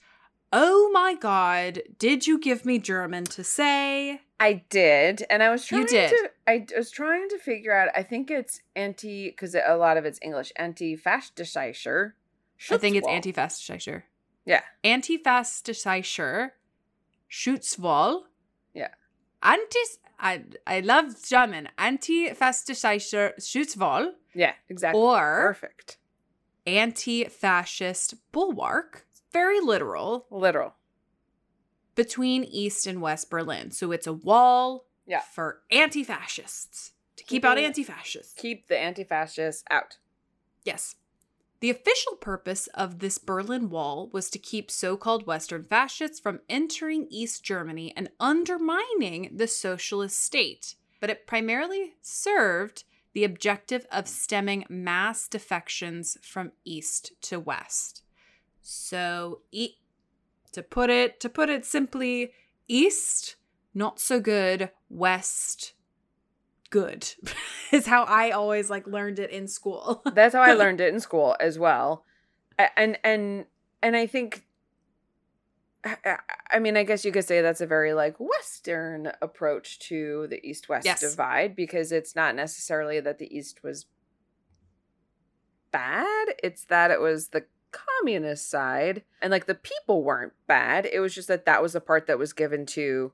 Oh 0.52 0.90
my 0.92 1.16
god, 1.16 1.82
did 1.98 2.28
you 2.28 2.38
give 2.38 2.66
me 2.66 2.78
German 2.78 3.24
to 3.26 3.42
say? 3.42 4.20
I 4.42 4.66
did, 4.70 5.24
and 5.30 5.42
I 5.42 5.52
was 5.52 5.66
trying 5.66 5.84
You 5.84 5.88
did. 5.88 6.10
to. 6.10 6.32
I 6.48 6.66
was 6.76 6.92
trying 6.92 7.30
to 7.30 7.38
figure 7.38 7.72
out. 7.72 7.88
I 7.96 8.04
think 8.04 8.30
it's 8.30 8.60
anti 8.76 9.30
because 9.30 9.56
a 9.56 9.78
lot 9.78 9.96
of 9.96 10.04
it's 10.04 10.20
English. 10.22 10.52
Anti-fascischer. 10.58 12.12
I 12.70 12.78
think 12.78 12.98
it's 12.98 13.08
Schutzwall. 13.08 14.04
Yeah. 14.46 14.62
Anti-fascischer 14.84 16.52
Schutzwall. 17.30 18.24
Yeah. 18.74 18.90
Anti 19.44 19.80
I 20.20 20.44
I 20.68 20.80
love 20.82 21.16
German. 21.28 21.70
Anti-fascischer 21.78 23.34
Schutzwall. 23.40 24.12
Yeah. 24.34 24.54
Exactly. 24.70 25.00
or 25.02 25.42
Perfect. 25.54 25.98
anti-fascist 26.66 28.16
bulwark 28.32 29.06
very 29.34 29.60
literal 29.60 30.26
Literal. 30.30 30.76
between 31.96 32.44
east 32.44 32.86
and 32.88 33.02
west 33.02 33.30
berlin 33.30 33.72
so 33.72 33.92
it's 33.92 34.08
a 34.08 34.14
wall 34.14 34.86
Yeah. 35.08 35.22
for 35.22 35.62
anti-fascists 35.72 36.94
to 37.18 37.24
keep 37.24 37.44
out 37.44 37.58
anti-fascists 37.58 38.34
Keep 38.40 38.68
the 38.68 38.78
anti-fascists 38.78 39.64
out. 39.72 39.98
yes 40.64 40.96
the 41.62 41.70
official 41.70 42.16
purpose 42.16 42.68
of 42.74 43.00
this 43.00 43.18
berlin 43.18 43.70
wall 43.70 44.10
was 44.12 44.30
to 44.30 44.38
keep 44.38 44.70
so-called 44.70 45.26
western 45.26 45.64
fascists 45.64 46.20
from 46.20 46.42
entering 46.50 47.08
east 47.10 47.44
germany 47.44 47.94
and 47.96 48.10
undermining 48.20 49.32
the 49.34 49.48
socialist 49.48 50.20
state 50.20 50.76
but 51.00 51.10
it 51.10 51.28
primarily 51.28 51.94
served 52.02 52.84
the 53.14 53.24
objective 53.26 53.86
of 53.92 54.08
stemming 54.08 54.66
mass 54.70 55.28
defections 55.28 56.18
from 56.22 56.54
east 56.64 57.12
to 57.22 57.40
west. 57.40 58.04
So, 58.62 59.42
e- 59.52 59.76
to 60.54 60.64
put 60.64 60.90
it 60.90 61.20
to 61.20 61.30
put 61.30 61.50
it 61.50 61.66
simply, 61.66 62.32
east 62.68 63.36
not 63.74 64.00
so 64.00 64.20
good, 64.20 64.70
west 64.90 65.74
good 66.70 67.10
is 67.74 67.86
how 67.88 68.04
I 68.04 68.32
always 68.32 68.70
like 68.70 68.88
learned 68.88 69.20
it 69.20 69.30
in 69.32 69.48
school. 69.48 70.02
That's 70.14 70.34
how 70.36 70.42
I 70.42 70.54
learned 70.54 70.82
it 70.82 70.94
in 70.94 71.00
school 71.00 71.36
as 71.40 71.58
well. 71.60 72.06
And 72.78 72.98
and 73.04 73.46
and 73.82 73.96
I 73.96 74.06
think 74.08 74.46
I- 75.84 76.60
mean, 76.60 76.78
I 76.78 76.84
guess 76.84 77.04
you 77.04 77.12
could 77.12 77.26
say 77.26 77.42
that's 77.42 77.62
a 77.62 77.66
very 77.66 77.94
like 77.94 78.18
Western 78.20 79.12
approach 79.22 79.80
to 79.80 80.28
the 80.30 80.40
East 80.48 80.70
West 80.70 80.86
Yes. 80.86 81.00
divide 81.02 81.56
because 81.56 81.92
it's 81.92 82.16
not 82.16 82.36
necessarily 82.36 83.00
that 83.00 83.18
the 83.18 83.36
East 83.36 83.64
was 83.64 83.88
bad, 85.72 86.28
it's 86.44 86.66
that 86.66 86.92
it 86.92 87.00
was 87.02 87.30
the 87.30 87.46
communist 87.72 88.50
side 88.50 89.04
and 89.22 89.32
like 89.32 89.46
the 89.46 89.56
people 89.56 90.04
weren't 90.04 90.34
bad. 90.46 90.86
It 90.86 91.00
was 91.00 91.16
just 91.16 91.30
that 91.30 91.46
that 91.46 91.62
was 91.64 91.74
the 91.74 91.82
part 91.82 92.06
that 92.08 92.20
was 92.20 92.34
given 92.34 92.66
to 92.68 93.14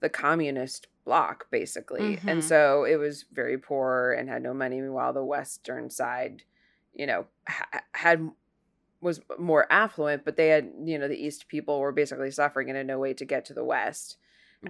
the 0.00 0.08
communist 0.08 0.88
bloc 1.08 1.50
basically. 1.50 2.18
And 2.26 2.40
Mhm. 2.40 2.42
so 2.42 2.84
it 2.84 2.96
was 2.96 3.24
very 3.32 3.56
poor 3.56 4.12
and 4.12 4.28
had 4.28 4.42
no 4.42 4.52
money 4.52 4.82
while 4.82 5.14
the 5.14 5.24
western 5.24 5.88
side, 5.88 6.42
you 6.92 7.06
know, 7.06 7.26
ha- 7.48 7.82
had 7.92 8.30
was 9.00 9.20
more 9.38 9.64
affluent, 9.72 10.24
but 10.24 10.36
they 10.36 10.48
had, 10.48 10.70
you 10.84 10.98
know, 10.98 11.08
the 11.08 11.24
east 11.26 11.48
people 11.48 11.80
were 11.80 11.92
basically 11.92 12.30
suffering 12.30 12.68
and 12.68 12.76
had 12.76 12.86
no 12.86 12.98
way 12.98 13.14
to 13.14 13.24
get 13.24 13.44
to 13.46 13.54
the 13.54 13.64
west. 13.64 14.18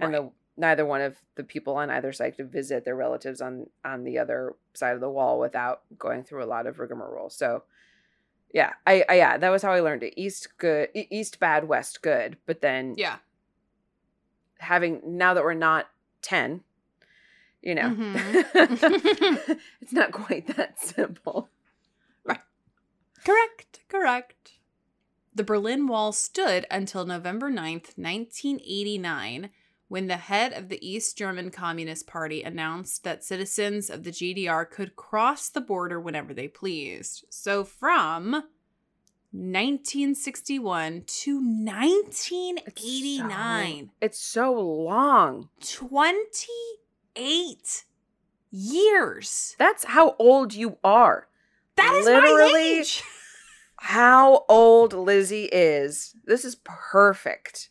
And 0.01 0.13
the 0.13 0.31
neither 0.55 0.85
one 0.85 1.01
of 1.01 1.17
the 1.35 1.43
people 1.43 1.75
on 1.75 1.89
either 1.89 2.13
side 2.13 2.37
could 2.37 2.51
visit 2.51 2.85
their 2.85 2.95
relatives 2.95 3.41
on 3.41 3.69
on 3.83 4.03
the 4.03 4.17
other 4.17 4.55
side 4.73 4.95
of 4.95 5.01
the 5.01 5.09
wall 5.09 5.39
without 5.39 5.81
going 5.97 6.23
through 6.23 6.43
a 6.43 6.51
lot 6.53 6.67
of 6.67 6.79
rigmarole. 6.79 7.29
So 7.29 7.63
yeah, 8.53 8.73
I, 8.87 9.03
I 9.09 9.15
yeah, 9.15 9.37
that 9.37 9.49
was 9.49 9.61
how 9.63 9.71
I 9.73 9.81
learned 9.81 10.03
it. 10.03 10.13
East 10.15 10.57
good, 10.57 10.89
east 10.93 11.39
bad, 11.39 11.67
west 11.67 12.01
good. 12.01 12.37
But 12.45 12.61
then 12.61 12.95
yeah. 12.97 13.17
having 14.59 15.01
now 15.05 15.33
that 15.33 15.43
we're 15.43 15.53
not 15.53 15.87
10 16.21 16.61
you 17.61 17.75
know 17.75 17.89
Mhm. 17.89 19.59
it's 19.81 19.93
not 19.93 20.11
quite 20.11 20.47
that 20.55 20.79
simple 20.79 21.49
Right. 22.23 22.39
Correct, 23.25 23.79
correct. 23.89 24.53
The 25.33 25.43
Berlin 25.43 25.87
Wall 25.87 26.11
stood 26.11 26.65
until 26.71 27.05
November 27.05 27.49
9th, 27.49 27.97
1989, 27.97 29.49
when 29.87 30.07
the 30.07 30.17
head 30.17 30.53
of 30.53 30.69
the 30.69 30.85
East 30.87 31.17
German 31.17 31.49
Communist 31.49 32.07
Party 32.07 32.43
announced 32.43 33.03
that 33.03 33.23
citizens 33.23 33.89
of 33.89 34.03
the 34.03 34.11
GDR 34.11 34.69
could 34.69 34.95
cross 34.95 35.49
the 35.49 35.61
border 35.61 35.99
whenever 35.99 36.33
they 36.33 36.47
pleased. 36.47 37.25
So 37.29 37.63
from 37.63 38.43
1961 39.31 41.03
to 41.05 41.35
1989, 41.39 43.91
it's 44.01 44.19
so 44.19 44.51
long 44.59 45.49
28 45.61 47.85
years. 48.51 49.55
that's 49.59 49.83
how 49.85 50.15
old 50.17 50.55
you 50.55 50.77
are 50.83 51.27
That 51.75 51.93
is 51.93 52.07
my 52.07 52.13
Literally- 52.13 52.79
age. 52.79 53.03
how 53.81 54.43
old 54.49 54.91
lizzie 54.93 55.45
is 55.45 56.13
this 56.25 56.43
is 56.43 56.55
perfect 56.65 57.69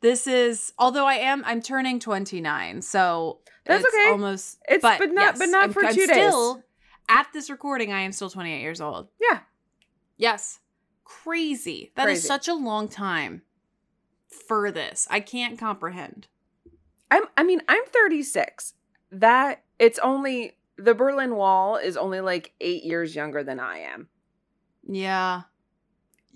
This 0.00 0.26
is 0.26 0.72
although 0.78 1.06
I 1.06 1.14
am 1.16 1.42
I'm 1.46 1.60
turning 1.62 2.00
29, 2.00 2.80
so 2.82 3.38
That's 3.66 3.84
it's 3.84 3.94
okay. 3.94 4.10
Almost 4.12 4.58
It's- 4.68 4.98
but 4.98 5.10
not- 5.12 5.38
but 5.38 5.46
not 5.50 5.64
I'm, 5.64 5.72
for 5.72 5.84
I'm 5.84 5.94
two 5.94 6.06
days. 6.06 6.16
still, 6.16 6.62
At 7.08 7.28
this 7.32 7.48
recording, 7.50 7.92
I 7.92 8.00
am 8.00 8.10
still 8.12 8.28
28 8.30 8.60
years 8.60 8.80
old. 8.80 9.08
yeah 9.20 9.40
Yes. 10.16 10.58
Crazy. 11.06 11.92
That 11.94 12.08
is 12.08 12.18
Crazy. 12.18 12.26
such 12.26 12.48
a 12.48 12.54
long 12.54 12.88
time 12.88 13.42
for 14.48 14.70
this. 14.72 15.06
I 15.10 15.20
can't 15.20 15.58
comprehend. 15.58 16.26
i'm 17.10 17.22
i 17.36 17.42
mean 17.44 17.62
i'm 17.68 17.84
36 17.92 18.74
that 19.12 19.62
it's 19.78 19.98
only 20.00 20.56
the 20.76 20.94
berlin 20.94 21.36
wall 21.36 21.76
is 21.76 21.96
only 21.96 22.20
like 22.20 22.52
eight 22.60 22.82
years 22.82 23.14
younger 23.14 23.44
than 23.44 23.60
i 23.60 23.78
am 23.78 24.08
Yeah. 24.82 25.42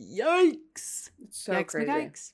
Yikes. 0.00 1.10
it's 1.22 1.38
so 1.42 1.52
Yikes, 1.52 1.66
crazy 1.68 1.90
McYikes. 1.90 2.32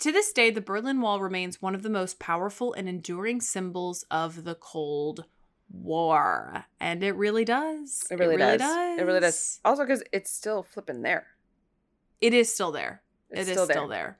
To 0.00 0.12
this 0.12 0.32
day, 0.32 0.50
the 0.50 0.62
Berlin 0.62 1.00
Wall 1.02 1.20
remains 1.20 1.60
one 1.60 1.74
of 1.74 1.82
the 1.82 1.90
most 1.90 2.18
powerful 2.18 2.72
and 2.72 2.88
enduring 2.88 3.40
symbols 3.42 4.04
of 4.10 4.44
the 4.44 4.54
Cold 4.54 5.24
War. 5.70 6.64
And 6.80 7.02
it 7.02 7.14
really 7.16 7.44
does. 7.44 8.06
It 8.10 8.18
really, 8.18 8.38
does. 8.38 8.62
It 8.98 9.04
really 9.04 9.20
does. 9.20 9.60
Also, 9.62 9.82
because 9.82 10.02
it's 10.10 10.30
still 10.32 10.62
flipping 10.62 11.02
there. 11.02 11.26
It 12.20 12.34
is 12.34 12.52
still 12.52 12.72
there. 12.72 13.02
It's 13.30 13.48
It 13.48 13.56
is 13.56 13.62
still 13.64 13.88
there. 13.88 14.18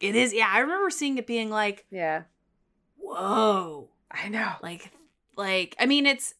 It 0.00 0.14
is. 0.14 0.32
Yeah, 0.34 0.48
I 0.52 0.60
remember 0.60 0.90
seeing 0.90 1.18
it 1.18 1.26
being 1.26 1.50
like, 1.50 1.86
Yeah, 1.90 2.22
whoa. 2.98 3.88
I 4.10 4.28
know. 4.28 4.52
Like, 4.62 4.90
like, 5.36 5.76
I 5.78 5.86
mean, 5.86 6.06
it's, 6.06 6.34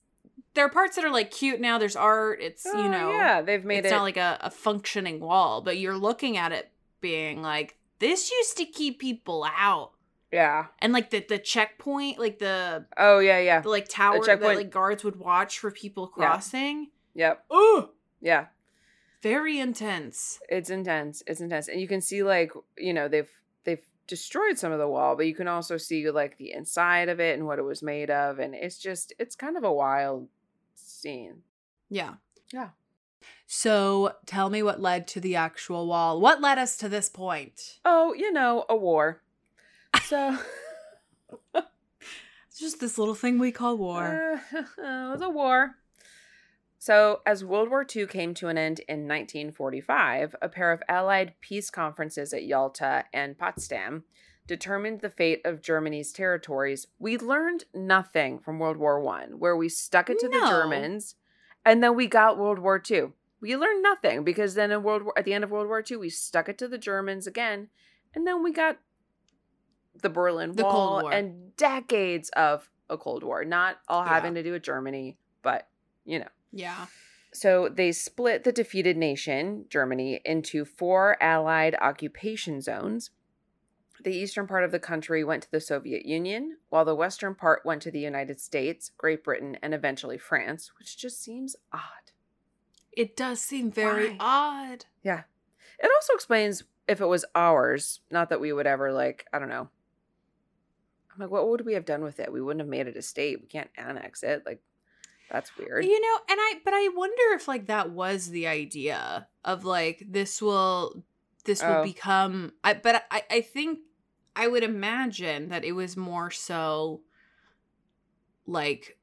there 0.54 0.64
are 0.64 0.70
parts 0.70 0.96
that 0.96 1.04
are 1.04 1.10
like 1.10 1.30
cute 1.30 1.60
now. 1.60 1.78
There's 1.78 1.96
art. 1.96 2.40
It's, 2.40 2.64
Oh, 2.66 2.82
you 2.82 2.88
know, 2.88 3.10
yeah, 3.10 3.42
they've 3.42 3.64
made 3.64 3.78
it's 3.78 3.88
it. 3.88 3.90
not 3.90 4.02
like 4.02 4.16
a, 4.16 4.38
a 4.40 4.50
functioning 4.50 5.20
wall, 5.20 5.60
but 5.62 5.78
you're 5.78 5.96
looking 5.96 6.36
at 6.36 6.52
it 6.52 6.70
being 7.00 7.42
like, 7.42 7.76
this 7.98 8.30
used 8.30 8.56
to 8.58 8.64
keep 8.64 8.98
people 8.98 9.46
out. 9.56 9.92
yeah. 10.30 10.66
And 10.80 10.92
like 10.92 11.10
the, 11.10 11.24
the 11.28 11.38
checkpoint, 11.38 12.18
like 12.18 12.38
the, 12.38 12.86
Oh 12.96 13.18
yeah, 13.18 13.38
yeah. 13.38 13.60
the 13.60 13.68
like 13.68 13.88
tower 13.88 14.22
that 14.24 14.40
like 14.42 14.70
guards 14.70 15.02
would 15.04 15.16
watch 15.16 15.58
for 15.58 15.70
people 15.70 16.10
Yeah. 16.16 16.26
crossing. 16.28 16.90
Yep. 17.14 17.44
Oh, 17.50 17.90
Yeah. 18.20 18.46
Very 19.28 19.58
intense. 19.58 20.38
It's 20.48 20.70
intense. 20.70 21.22
It's 21.26 21.40
intense, 21.40 21.66
and 21.66 21.80
you 21.80 21.88
can 21.88 22.00
see 22.00 22.22
like 22.22 22.52
you 22.78 22.94
know 22.94 23.08
they've 23.08 23.30
they've 23.64 23.84
destroyed 24.06 24.56
some 24.56 24.70
of 24.70 24.78
the 24.78 24.86
wall, 24.86 25.16
but 25.16 25.26
you 25.26 25.34
can 25.34 25.48
also 25.48 25.76
see 25.76 26.08
like 26.10 26.38
the 26.38 26.52
inside 26.52 27.08
of 27.08 27.18
it 27.18 27.36
and 27.36 27.44
what 27.46 27.58
it 27.58 27.64
was 27.64 27.82
made 27.82 28.08
of, 28.08 28.38
and 28.38 28.54
it's 28.54 28.78
just 28.78 29.12
it's 29.18 29.34
kind 29.34 29.56
of 29.56 29.64
a 29.64 29.72
wild 29.72 30.28
scene. 30.76 31.42
Yeah. 31.90 32.14
Yeah. 32.52 32.68
So 33.48 34.12
tell 34.26 34.48
me 34.48 34.62
what 34.62 34.80
led 34.80 35.08
to 35.08 35.20
the 35.20 35.34
actual 35.34 35.88
wall. 35.88 36.20
What 36.20 36.40
led 36.40 36.58
us 36.58 36.76
to 36.76 36.88
this 36.88 37.08
point? 37.08 37.80
Oh, 37.84 38.14
you 38.14 38.32
know, 38.32 38.64
a 38.68 38.76
war. 38.76 39.22
So 40.04 40.38
It's 42.56 42.62
just 42.62 42.80
this 42.80 42.96
little 42.96 43.14
thing 43.14 43.38
we 43.38 43.52
call 43.52 43.76
war. 43.76 44.40
Uh, 44.54 44.58
it 44.78 45.10
was 45.10 45.20
a 45.20 45.28
war. 45.28 45.74
So, 46.86 47.20
as 47.26 47.44
World 47.44 47.68
War 47.68 47.84
II 47.84 48.06
came 48.06 48.32
to 48.34 48.46
an 48.46 48.56
end 48.56 48.78
in 48.86 49.08
1945, 49.08 50.36
a 50.40 50.48
pair 50.48 50.70
of 50.70 50.84
Allied 50.88 51.34
peace 51.40 51.68
conferences 51.68 52.32
at 52.32 52.44
Yalta 52.44 53.06
and 53.12 53.36
Potsdam 53.36 54.04
determined 54.46 55.00
the 55.00 55.10
fate 55.10 55.40
of 55.44 55.62
Germany's 55.62 56.12
territories. 56.12 56.86
We 57.00 57.18
learned 57.18 57.64
nothing 57.74 58.38
from 58.38 58.60
World 58.60 58.76
War 58.76 59.00
One, 59.00 59.40
where 59.40 59.56
we 59.56 59.68
stuck 59.68 60.08
it 60.08 60.20
to 60.20 60.28
the 60.28 60.46
Germans, 60.48 61.16
and 61.64 61.82
then 61.82 61.96
we 61.96 62.06
got 62.06 62.38
World 62.38 62.60
War 62.60 62.80
II. 62.88 63.08
We 63.40 63.56
learned 63.56 63.82
nothing 63.82 64.22
because 64.22 64.54
then 64.54 64.70
in 64.70 64.84
World 64.84 65.02
War 65.02 65.18
at 65.18 65.24
the 65.24 65.34
end 65.34 65.42
of 65.42 65.50
World 65.50 65.66
War 65.66 65.82
II, 65.90 65.96
we 65.96 66.08
stuck 66.08 66.48
it 66.48 66.56
to 66.58 66.68
the 66.68 66.78
Germans 66.78 67.26
again, 67.26 67.66
and 68.14 68.24
then 68.24 68.44
we 68.44 68.52
got 68.52 68.78
the 70.00 70.08
Berlin 70.08 70.52
The 70.52 70.62
Wall 70.62 71.08
and 71.08 71.56
decades 71.56 72.28
of 72.36 72.70
a 72.88 72.96
Cold 72.96 73.24
War. 73.24 73.44
Not 73.44 73.78
all 73.88 74.04
Yeah. 74.04 74.14
having 74.14 74.34
to 74.34 74.44
do 74.44 74.52
with 74.52 74.62
Germany, 74.62 75.18
but 75.42 75.66
you 76.04 76.20
know. 76.20 76.28
Yeah. 76.52 76.86
So 77.32 77.68
they 77.68 77.92
split 77.92 78.44
the 78.44 78.52
defeated 78.52 78.96
nation, 78.96 79.66
Germany, 79.68 80.20
into 80.24 80.64
four 80.64 81.16
Allied 81.22 81.76
occupation 81.80 82.60
zones. 82.62 83.10
The 84.02 84.14
eastern 84.14 84.46
part 84.46 84.64
of 84.64 84.72
the 84.72 84.78
country 84.78 85.24
went 85.24 85.42
to 85.42 85.50
the 85.50 85.60
Soviet 85.60 86.06
Union, 86.06 86.56
while 86.68 86.84
the 86.84 86.94
western 86.94 87.34
part 87.34 87.62
went 87.64 87.82
to 87.82 87.90
the 87.90 88.00
United 88.00 88.40
States, 88.40 88.90
Great 88.96 89.24
Britain, 89.24 89.58
and 89.62 89.74
eventually 89.74 90.18
France, 90.18 90.70
which 90.78 90.96
just 90.96 91.22
seems 91.22 91.56
odd. 91.72 92.12
It 92.92 93.16
does 93.16 93.40
seem 93.40 93.70
very 93.70 94.10
Why? 94.10 94.16
odd. 94.20 94.84
Yeah. 95.02 95.24
It 95.78 95.90
also 95.94 96.14
explains 96.14 96.64
if 96.88 97.00
it 97.00 97.06
was 97.06 97.24
ours, 97.34 98.00
not 98.10 98.30
that 98.30 98.40
we 98.40 98.52
would 98.52 98.66
ever, 98.66 98.92
like, 98.92 99.26
I 99.32 99.38
don't 99.38 99.50
know. 99.50 99.68
I'm 101.12 101.20
like, 101.20 101.30
what 101.30 101.48
would 101.48 101.66
we 101.66 101.74
have 101.74 101.84
done 101.84 102.02
with 102.02 102.20
it? 102.20 102.32
We 102.32 102.40
wouldn't 102.40 102.60
have 102.60 102.68
made 102.68 102.86
it 102.86 102.96
a 102.96 103.02
state. 103.02 103.40
We 103.40 103.46
can't 103.46 103.70
annex 103.76 104.22
it. 104.22 104.44
Like, 104.46 104.60
that's 105.30 105.56
weird. 105.56 105.84
You 105.84 106.00
know, 106.00 106.16
and 106.30 106.38
I 106.40 106.54
but 106.64 106.74
I 106.74 106.88
wonder 106.94 107.34
if 107.34 107.48
like 107.48 107.66
that 107.66 107.90
was 107.90 108.28
the 108.30 108.46
idea 108.46 109.28
of 109.44 109.64
like 109.64 110.02
this 110.08 110.40
will 110.40 111.04
this 111.44 111.62
will 111.62 111.74
Oh. 111.76 111.82
become 111.82 112.52
I 112.64 112.74
but 112.74 113.04
I 113.10 113.22
I 113.30 113.40
think 113.40 113.80
I 114.34 114.48
would 114.48 114.62
imagine 114.62 115.48
that 115.48 115.64
it 115.64 115.72
was 115.72 115.96
more 115.96 116.30
so 116.30 117.02
like 118.46 118.98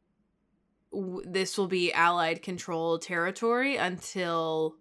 w- 0.91 1.23
this 1.25 1.57
will 1.57 1.67
be 1.67 1.91
allied 1.93 2.41
controlled 2.41 3.01
territory 3.01 3.75
until 3.77 4.75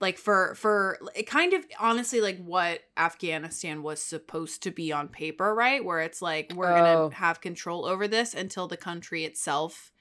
like 0.00 0.18
for 0.18 0.54
for 0.56 0.98
it 1.14 1.26
kind 1.26 1.52
of 1.52 1.64
honestly 1.80 2.20
like 2.20 2.38
what 2.44 2.80
Afghanistan 2.96 3.82
was 3.82 4.02
supposed 4.02 4.62
to 4.64 4.70
be 4.70 4.92
on 4.92 5.08
paper, 5.08 5.54
right? 5.54 5.84
Where 5.84 6.00
it's 6.00 6.20
like 6.20 6.52
we're 6.54 6.72
Oh. 6.72 6.82
going 6.82 7.10
to 7.10 7.16
have 7.16 7.40
control 7.40 7.86
over 7.86 8.06
this 8.06 8.34
until 8.34 8.68
the 8.68 8.76
country 8.76 9.24
itself 9.24 9.92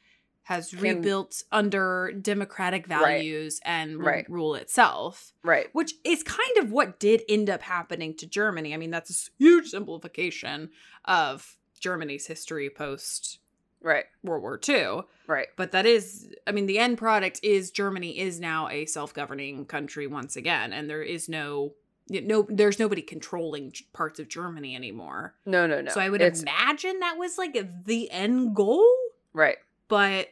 has 0.46 0.70
Can- 0.70 0.80
rebuilt 0.80 1.44
under 1.52 2.12
democratic 2.22 2.88
Right. 2.88 3.00
values 3.00 3.60
and 3.66 3.98
will 3.98 4.06
Right. 4.06 4.30
rule 4.30 4.54
itself 4.56 5.34
right. 5.44 5.70
which 5.74 5.94
is 6.04 6.22
kind 6.24 6.58
of 6.60 6.72
what 6.72 7.00
did 7.00 7.24
end 7.28 7.50
up 7.50 7.62
happening 7.64 8.16
to 8.18 8.26
Germany. 8.28 8.74
I 8.74 8.78
mean, 8.78 8.92
that's 8.92 9.28
a 9.28 9.32
huge 9.44 9.70
simplification 9.70 10.70
of 11.04 11.58
Germany's 11.80 12.28
history 12.28 12.70
post 12.70 13.40
Right. 13.82 14.06
World 14.24 14.42
War 14.42 14.60
II. 14.68 15.02
Right. 15.28 15.48
But 15.56 15.72
that 15.74 15.86
is, 15.86 16.34
I 16.48 16.52
mean, 16.52 16.66
the 16.66 16.80
end 16.80 16.98
product 16.98 17.40
is 17.44 17.70
Germany 17.70 18.18
is 18.20 18.40
now 18.40 18.68
a 18.70 18.86
self-governing 18.88 19.66
country 19.68 20.08
once 20.08 20.36
again, 20.36 20.74
and 20.74 20.90
there 20.90 21.04
is 21.04 21.30
no, 21.30 21.74
no, 22.10 22.48
there's 22.50 22.80
nobody 22.80 23.02
controlling 23.04 23.74
parts 23.94 24.20
of 24.20 24.28
Germany 24.28 24.76
anymore. 24.76 25.36
No, 25.46 25.68
no, 25.68 25.82
no. 25.82 25.92
so 25.92 26.00
I 26.02 26.10
would 26.10 26.22
It's- 26.22 26.42
imagine 26.42 27.00
that 27.00 27.18
was 27.18 27.38
like 27.38 27.58
the 27.86 28.10
end 28.12 28.56
goal, 28.56 28.88
Right. 29.34 29.58
but 29.88 30.30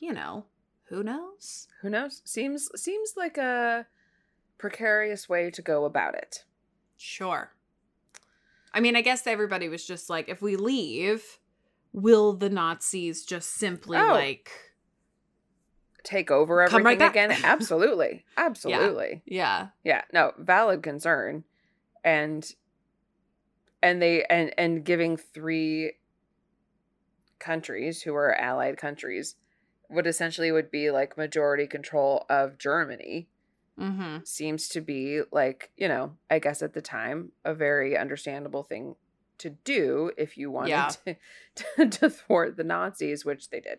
you 0.00 0.12
know, 0.12 0.44
who 0.88 1.02
knows? 1.02 1.68
Who 1.82 1.90
knows? 1.90 2.22
Seems 2.24 2.68
seems 2.80 3.14
like 3.16 3.36
a 3.38 3.86
precarious 4.58 5.28
way 5.28 5.50
to 5.50 5.62
go 5.62 5.84
about 5.84 6.14
it. 6.14 6.44
Sure. 6.96 7.52
I 8.72 8.80
mean, 8.80 8.96
I 8.96 9.02
guess 9.02 9.26
everybody 9.26 9.68
was 9.68 9.86
just 9.86 10.10
like, 10.10 10.28
if 10.28 10.42
we 10.42 10.56
leave, 10.56 11.38
will 11.92 12.32
the 12.32 12.50
Nazis 12.50 13.24
just 13.24 13.50
simply 13.52 13.96
Oh. 13.98 14.08
like, 14.12 14.50
Take 16.02 16.30
over 16.30 16.56
right 16.56 16.70
everything 16.70 16.98
back. 16.98 17.12
again? 17.12 17.30
Absolutely. 17.44 18.24
Absolutely. 18.36 19.22
yeah, 19.24 19.68
Yeah. 19.84 20.02
No, 20.12 20.32
valid 20.38 20.82
concern. 20.82 21.44
And 22.04 22.46
and 23.82 24.02
they 24.02 24.24
and 24.24 24.52
and 24.58 24.84
giving 24.84 25.16
three 25.16 25.92
countries 27.38 28.02
who 28.02 28.14
are 28.14 28.34
allied 28.38 28.76
countries 28.76 29.36
would 29.94 30.06
essentially 30.06 30.52
would 30.52 30.70
be 30.70 30.90
like 30.90 31.16
majority 31.16 31.66
control 31.66 32.26
of 32.28 32.58
Germany 32.58 33.28
mm-hmm. 33.78 34.18
seems 34.24 34.68
to 34.68 34.80
be 34.80 35.22
like, 35.32 35.70
you 35.76 35.88
know, 35.88 36.12
I 36.30 36.38
guess 36.38 36.62
at 36.62 36.74
the 36.74 36.82
time 36.82 37.32
a 37.44 37.54
very 37.54 37.96
understandable 37.96 38.62
thing 38.62 38.96
to 39.38 39.50
do 39.50 40.12
if 40.16 40.36
you 40.36 40.50
wanted 40.50 40.70
Yeah. 40.70 40.88
to, 41.04 41.16
to, 41.76 41.88
to 41.88 42.10
thwart 42.10 42.56
the 42.56 42.64
Nazis, 42.64 43.24
which 43.24 43.50
they 43.50 43.60
did. 43.60 43.78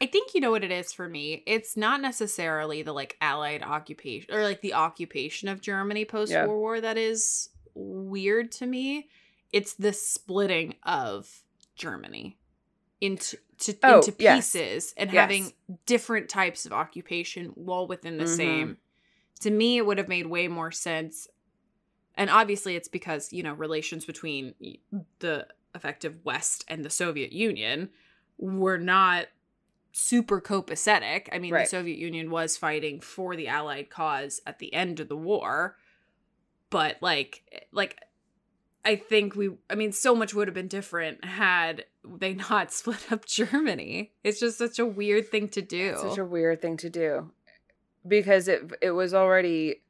I 0.00 0.06
think 0.06 0.32
you 0.32 0.40
know 0.40 0.52
what 0.52 0.62
it 0.62 0.70
is 0.70 0.92
for 0.92 1.08
me. 1.08 1.42
It's 1.44 1.76
not 1.76 2.00
necessarily 2.00 2.82
the 2.82 2.92
like 2.92 3.16
Allied 3.20 3.62
occupation 3.62 4.32
or 4.32 4.44
like 4.44 4.60
the 4.60 4.74
occupation 4.74 5.48
of 5.48 5.60
Germany 5.60 6.04
post 6.04 6.32
Yeah. 6.32 6.46
War 6.46 6.80
that 6.80 6.96
is 6.96 7.50
weird 7.74 8.52
to 8.52 8.66
me. 8.66 9.08
It's 9.52 9.74
the 9.74 9.92
splitting 9.92 10.76
of 10.84 11.42
Germany 11.74 12.38
into 13.00 13.38
to, 13.60 13.76
Oh, 13.82 13.96
into 13.96 14.12
yes. 14.18 14.52
pieces 14.52 14.94
and 14.96 15.10
Yes. 15.10 15.20
having 15.20 15.52
different 15.86 16.28
types 16.28 16.66
of 16.66 16.72
occupation 16.72 17.46
while 17.54 17.86
within 17.86 18.18
the 18.18 18.24
Mhm. 18.24 18.36
same. 18.36 18.78
To 19.40 19.50
me, 19.50 19.78
it 19.78 19.86
would 19.86 19.98
have 19.98 20.08
made 20.08 20.26
way 20.26 20.48
more 20.48 20.72
sense. 20.72 21.28
And 22.16 22.30
obviously, 22.30 22.74
it's 22.76 22.88
because 22.88 23.32
you 23.32 23.42
know 23.42 23.54
relations 23.54 24.04
between 24.04 24.54
the 25.20 25.46
effective 25.74 26.24
West 26.24 26.64
and 26.68 26.84
the 26.84 26.90
Soviet 26.90 27.32
Union 27.32 27.90
were 28.38 28.78
not 28.78 29.28
super 29.92 30.40
copacetic. 30.40 31.28
I 31.32 31.38
mean, 31.38 31.52
Right. 31.52 31.64
the 31.64 31.68
Soviet 31.68 31.98
Union 31.98 32.30
was 32.30 32.56
fighting 32.56 33.00
for 33.00 33.36
the 33.36 33.48
Allied 33.48 33.90
cause 33.90 34.40
at 34.46 34.58
the 34.58 34.72
end 34.72 35.00
of 35.00 35.08
the 35.08 35.16
war, 35.16 35.76
but 36.70 36.98
like, 37.00 37.68
like, 37.72 37.98
I 38.88 38.96
think 38.96 39.36
we. 39.36 39.50
I 39.68 39.74
mean, 39.74 39.92
so 39.92 40.14
much 40.14 40.32
would 40.32 40.48
have 40.48 40.54
been 40.54 40.66
different 40.66 41.22
had 41.22 41.84
they 42.02 42.32
not 42.32 42.72
split 42.72 43.12
up 43.12 43.26
Germany. 43.26 44.12
It's 44.24 44.40
just 44.40 44.56
such 44.56 44.78
a 44.78 44.86
weird 44.86 45.28
thing 45.28 45.48
to 45.50 45.60
do. 45.60 45.90
It's 45.90 46.00
such 46.00 46.16
a 46.16 46.24
weird 46.24 46.62
thing 46.62 46.78
to 46.78 46.88
do 46.88 47.30
because 48.06 48.48
it 48.48 48.62
it 48.80 48.92
was 48.92 49.12
already 49.12 49.82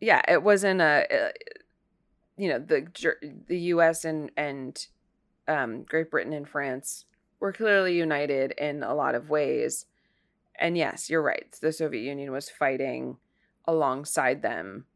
yeah, 0.00 0.20
it 0.26 0.42
wasn't 0.42 0.80
a 0.80 1.06
uh, 1.28 1.30
you 2.36 2.48
know, 2.48 2.58
the 2.58 2.88
the 3.46 3.58
US 3.58 4.04
and 4.04 4.32
and 4.36 4.84
um 5.46 5.84
Great 5.84 6.10
Britain 6.10 6.32
and 6.32 6.48
France 6.48 7.04
were 7.38 7.52
clearly 7.52 7.96
united 7.96 8.50
in 8.58 8.82
a 8.82 8.96
lot 8.96 9.14
of 9.14 9.30
ways. 9.30 9.86
And 10.58 10.76
yes, 10.76 11.08
you're 11.08 11.22
right. 11.22 11.56
The 11.60 11.72
Soviet 11.72 12.02
Union 12.02 12.32
was 12.32 12.50
fighting 12.50 13.18
alongside 13.64 14.42
them 14.42 14.86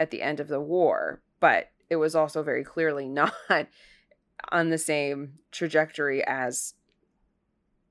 at 0.00 0.10
the 0.10 0.22
end 0.22 0.40
of 0.40 0.48
the 0.48 0.60
war, 0.60 1.20
but 1.40 1.70
it 1.90 1.96
was 1.96 2.14
also 2.14 2.42
very 2.42 2.64
clearly 2.64 3.08
not 3.20 3.32
on 4.50 4.70
the 4.70 4.78
same 4.78 5.38
trajectory 5.52 6.22
as 6.24 6.74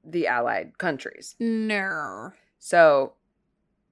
the 0.04 0.28
allied 0.28 0.78
countries. 0.78 1.36
no. 1.40 2.32
So, 2.60 3.14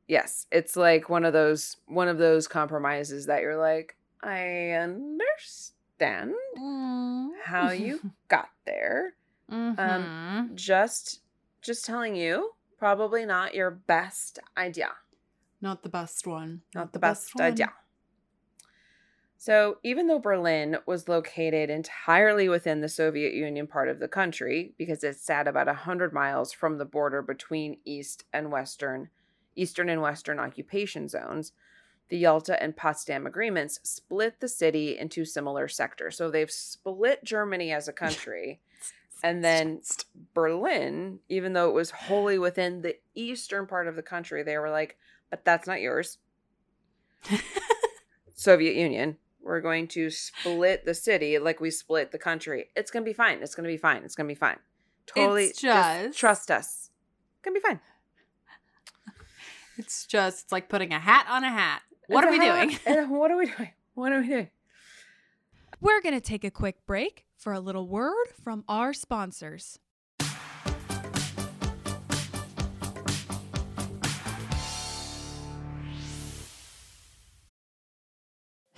yes, 0.07 0.47
it's 0.51 0.75
like 0.77 1.09
one 1.09 1.25
of 1.25 1.33
those 1.33 1.75
one 1.87 2.07
of 2.07 2.17
those 2.17 2.47
compromises 2.47 3.25
that 3.25 3.41
you're 3.41 3.57
like, 3.57 3.97
I 4.23 4.69
understand 4.71 6.33
how 7.43 7.71
you 7.71 7.99
got 8.29 8.49
there. 8.65 9.13
Mhm. 9.51 10.53
Just 10.55 11.21
just 11.61 11.85
telling 11.85 12.15
you, 12.15 12.51
probably 12.77 13.25
not 13.25 13.53
your 13.55 13.71
best 13.71 14.39
idea. 14.57 14.91
not 15.61 15.83
the 15.83 15.89
best 15.89 16.25
one. 16.25 16.61
Not 16.73 16.93
the 16.93 16.99
best 16.99 17.39
idea. 17.39 17.73
So, 19.41 19.79
even 19.81 20.05
though 20.05 20.19
Berlin 20.19 20.77
was 20.85 21.09
located 21.09 21.71
entirely 21.71 22.47
within 22.47 22.81
the 22.81 22.87
Soviet 22.87 23.33
Union 23.33 23.65
part 23.65 23.89
of 23.89 23.97
the 23.97 24.07
country, 24.07 24.75
because 24.77 25.03
it 25.03 25.15
sat 25.15 25.47
about 25.47 25.65
100 25.65 26.13
miles 26.13 26.53
from 26.53 26.77
the 26.77 26.85
border 26.85 27.23
between 27.23 27.79
East 27.83 28.23
and 28.31 28.51
Western, 28.51 29.09
Eastern 29.55 29.89
and 29.89 29.99
Western 29.99 30.37
occupation 30.37 31.09
zones, 31.09 31.53
the 32.09 32.19
Yalta 32.19 32.61
and 32.61 32.77
Potsdam 32.77 33.25
agreements 33.25 33.79
split 33.81 34.39
the 34.41 34.47
city 34.47 34.95
into 34.95 35.25
similar 35.25 35.67
sectors. 35.67 36.17
So, 36.17 36.29
they've 36.29 36.51
split 36.51 37.23
Germany 37.23 37.71
as 37.71 37.87
a 37.87 37.93
country 38.03 38.59
And 39.23 39.43
then 39.43 39.81
Berlin, 40.35 41.17
even 41.29 41.53
though 41.53 41.67
it 41.67 41.73
was 41.73 41.89
wholly 41.89 42.37
within 42.37 42.83
the 42.83 42.97
eastern 43.15 43.65
part 43.65 43.87
of 43.87 43.95
the 43.95 44.03
country, 44.03 44.43
they 44.43 44.59
were 44.59 44.69
like, 44.69 44.99
but 45.31 45.43
that's 45.43 45.65
not 45.65 45.81
yours. 45.81 46.19
Soviet 48.35 48.75
Union, 48.75 49.17
we're 49.43 49.61
going 49.61 49.87
to 49.89 50.09
split 50.09 50.85
the 50.85 50.93
city 50.93 51.37
like 51.39 51.59
we 51.59 51.71
split 51.71 52.11
the 52.11 52.17
country. 52.19 52.69
It's 52.75 52.91
going 52.91 53.03
to 53.03 53.09
be 53.09 53.13
fine. 53.13 53.39
It's 53.41 53.55
going 53.55 53.63
to 53.67 53.73
be 53.73 53.77
fine. 53.77 54.03
It's 54.03 54.15
going 54.15 54.27
to 54.27 54.33
be 54.33 54.37
fine. 54.39 54.57
Totally 55.07 55.45
It's 55.45 55.61
just 55.61 56.03
just- 56.05 56.19
trust 56.19 56.51
us. 56.51 56.89
It's 57.33 57.41
going 57.43 57.55
to 57.55 57.59
be 57.61 57.67
fine. 57.67 57.79
It's 59.77 60.05
just 60.05 60.43
it's 60.45 60.51
like 60.51 60.69
putting 60.69 60.93
a 60.93 60.99
hat 60.99 61.25
on 61.29 61.43
a 61.43 61.49
hat. 61.49 61.81
What 62.07 62.23
It's 62.23 62.27
are 62.27 62.39
we 62.39 62.45
hat- 62.45 62.85
doing? 62.85 63.09
What 63.09 63.31
are 63.31 63.37
we 63.37 63.45
doing? 63.47 63.69
What 63.95 64.11
are 64.11 64.19
we 64.21 64.27
doing? 64.27 64.49
We're 65.79 66.01
going 66.01 66.13
to 66.13 66.21
take 66.21 66.43
a 66.43 66.51
quick 66.51 66.85
break 66.85 67.25
for 67.37 67.53
a 67.53 67.59
little 67.59 67.87
word 67.87 68.27
from 68.43 68.63
our 68.67 68.93
sponsors. 68.93 69.79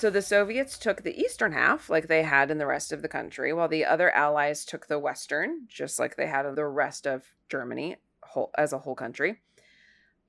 So 0.00 0.08
the 0.08 0.22
Soviets 0.22 0.78
took 0.78 1.02
the 1.02 1.20
eastern 1.20 1.52
half, 1.52 1.90
like 1.90 2.08
they 2.08 2.22
had 2.22 2.50
in 2.50 2.56
the 2.56 2.64
rest 2.64 2.90
of 2.90 3.02
the 3.02 3.06
country, 3.06 3.52
while 3.52 3.68
the 3.68 3.84
other 3.84 4.10
allies 4.12 4.64
took 4.64 4.86
the 4.86 4.98
western, 4.98 5.66
just 5.68 5.98
like 5.98 6.16
they 6.16 6.26
had 6.26 6.46
in 6.46 6.54
the 6.54 6.64
rest 6.64 7.06
of 7.06 7.34
Germany 7.50 7.96
whole, 8.22 8.50
as 8.56 8.72
a 8.72 8.78
whole 8.78 8.94
country. 8.94 9.42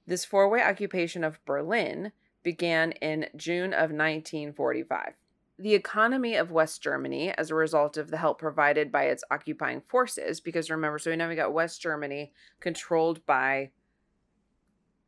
This 0.06 0.26
four 0.26 0.50
way 0.50 0.62
occupation 0.62 1.24
of 1.24 1.40
Berlin 1.46 2.12
began 2.44 2.92
in 2.92 3.30
June 3.38 3.72
of 3.72 3.92
1945. 3.92 5.14
The 5.58 5.74
economy 5.74 6.36
of 6.36 6.52
West 6.52 6.84
Germany, 6.84 7.32
as 7.38 7.50
a 7.50 7.56
result 7.56 7.96
of 7.96 8.12
the 8.12 8.18
help 8.18 8.40
provided 8.40 8.92
by 8.92 9.04
its 9.04 9.24
occupying 9.32 9.84
forces, 9.88 10.42
because 10.42 10.70
remember, 10.70 11.00
so 11.00 11.16
now 11.16 11.30
we 11.30 11.36
got 11.36 11.54
West 11.54 11.82
Germany 11.82 12.34
controlled 12.60 13.26
by 13.26 13.72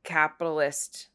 capitalist 0.06 1.10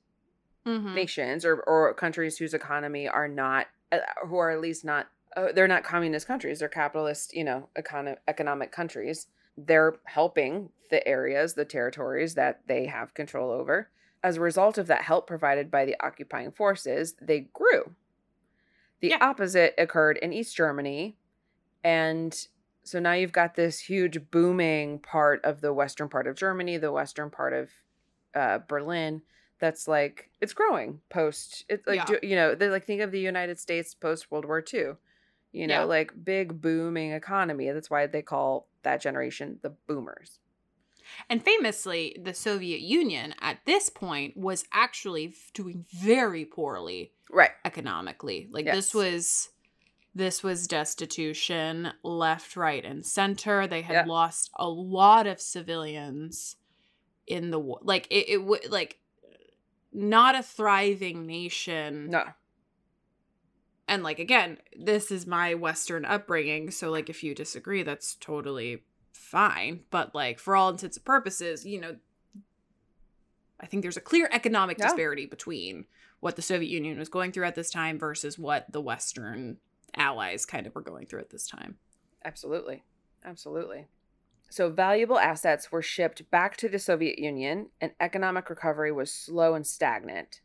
Mhm. 0.69 0.95
nations 0.95 1.45
or, 1.45 1.61
or 1.63 1.95
countries 1.95 2.37
whose 2.37 2.53
economy 2.55 3.09
are 3.09 3.29
not 3.29 3.69
uh, 3.91 3.99
who 4.27 4.37
are 4.37 4.51
at 4.51 4.61
least 4.61 4.85
not 4.85 5.09
uh, 5.37 5.51
they're 5.55 5.67
not 5.69 5.83
communist 5.83 6.27
countries 6.27 6.59
they're 6.59 6.69
capitalist 6.69 7.35
you 7.35 7.43
know 7.45 7.69
econo- 7.79 8.19
economic 8.29 8.71
countries 8.71 9.29
they're 9.57 9.97
helping 10.05 10.69
the 10.91 11.07
areas 11.09 11.55
the 11.55 11.65
territories 11.65 12.35
that 12.35 12.61
they 12.67 12.85
have 12.87 13.15
control 13.15 13.51
over 13.51 13.89
as 14.23 14.37
a 14.37 14.41
result 14.41 14.77
of 14.77 14.87
that 14.89 15.03
help 15.03 15.27
provided 15.27 15.71
by 15.71 15.85
the 15.87 15.97
occupying 16.05 16.51
forces 16.51 17.15
they 17.21 17.41
grew 17.55 17.95
the 19.01 19.09
Yeah. 19.09 19.19
opposite 19.21 19.75
occurred 19.79 20.19
in 20.19 20.33
east 20.35 20.55
germany 20.55 21.17
and 21.83 22.47
so 22.83 22.99
now 22.99 23.13
you've 23.13 23.33
got 23.33 23.55
this 23.55 23.81
huge 23.81 24.31
booming 24.31 24.99
part 24.99 25.43
of 25.45 25.61
the 25.63 25.73
western 25.73 26.09
part 26.11 26.27
of 26.27 26.37
germany 26.37 26.77
the 26.77 26.93
western 26.93 27.31
part 27.31 27.53
of 27.55 27.71
uh, 28.35 28.59
berlin 28.69 29.23
that's 29.59 29.88
like 29.88 30.31
it's 30.40 30.53
growing 30.55 31.01
post 31.09 31.64
it's 31.68 31.87
like 31.87 31.97
Yeah. 31.97 32.05
do- 32.05 32.27
you 32.27 32.37
know 32.37 32.55
they 32.55 32.68
like 32.68 32.85
think 32.85 33.01
of 33.01 33.11
the 33.12 33.21
united 33.21 33.59
states 33.59 33.94
post 33.94 34.31
world 34.31 34.44
war 34.44 34.64
ii 34.75 34.81
you 35.53 35.66
know 35.66 35.81
Yeah. 35.81 35.85
like 35.85 36.25
big 36.25 36.61
booming 36.61 37.12
economy 37.12 37.71
that's 37.71 37.90
why 37.90 38.07
they 38.07 38.23
call 38.23 38.68
that 38.83 39.01
generation 39.01 39.59
the 39.62 39.71
boomers 39.87 40.38
And 41.31 41.42
famously, 41.42 42.14
the 42.23 42.35
Soviet 42.35 42.81
Union 42.83 43.35
at 43.40 43.64
this 43.64 43.88
point 43.88 44.37
was 44.37 44.66
actually 44.73 45.35
doing 45.55 45.87
very 45.90 46.44
poorly 46.44 47.12
right 47.31 47.53
economically. 47.64 48.47
Like 48.51 48.66
Yes. 48.66 48.75
this 48.77 48.94
was 48.94 49.49
this 50.14 50.42
was 50.42 50.66
destitution 50.68 51.92
left, 52.03 52.57
right, 52.57 52.85
and 52.85 53.07
center. 53.07 53.66
They 53.66 53.81
had 53.83 53.94
Yeah. 53.94 54.05
lost 54.05 54.51
a 54.55 54.68
lot 54.68 55.27
of 55.27 55.40
civilians 55.40 56.57
in 57.27 57.51
the 57.51 57.59
war. 57.59 57.79
Like 57.83 58.07
it, 58.11 58.29
it 58.29 58.42
would 58.44 58.71
like 58.71 58.99
not 59.99 60.35
a 60.35 60.43
thriving 60.43 61.27
nation. 61.27 62.11
no 62.11 62.25
And 63.89 64.03
like 64.03 64.19
again, 64.19 64.59
this 64.79 65.11
is 65.11 65.27
my 65.27 65.55
Western 65.55 66.05
upbringing, 66.05 66.71
so 66.71 66.91
like 66.91 67.09
if 67.11 67.25
you 67.25 67.35
disagree, 67.35 67.83
that's 67.83 68.15
totally 68.15 68.85
fine. 69.13 69.81
But 69.91 70.15
like 70.15 70.39
for 70.39 70.55
all 70.55 70.69
intents 70.71 70.97
and 70.97 71.05
purposes, 71.05 71.65
you 71.67 71.81
know, 71.81 71.97
I 73.61 73.67
think 73.67 73.83
there's 73.83 73.97
a 73.97 74.01
clear 74.03 74.29
economic 74.33 74.79
Yeah. 74.79 74.87
disparity 74.87 75.27
between 75.27 75.87
what 76.21 76.37
the 76.37 76.43
Soviet 76.43 76.69
Union 76.71 76.99
was 76.99 77.09
going 77.09 77.33
through 77.33 77.47
at 77.47 77.55
this 77.55 77.71
time 77.71 77.99
versus 77.99 78.39
what 78.39 78.71
the 78.71 78.81
Western 78.81 79.59
allies 79.97 80.45
kind 80.47 80.67
of 80.67 80.75
were 80.75 80.83
going 80.83 81.07
through 81.07 81.21
at 81.21 81.31
this 81.31 81.47
time. 81.47 81.79
absolutely 82.25 82.83
absolutely 83.25 83.87
so 84.51 84.71
valuable 84.71 85.19
assets 85.19 85.71
were 85.71 85.83
shipped 85.83 86.31
back 86.31 86.57
to 86.57 86.69
the 86.69 86.79
soviet 86.79 87.19
union 87.19 87.69
and 87.81 87.93
economic 88.01 88.49
recovery 88.51 88.93
was 88.93 89.13
slow 89.13 89.55
and 89.55 89.67
stagnant 89.67 90.41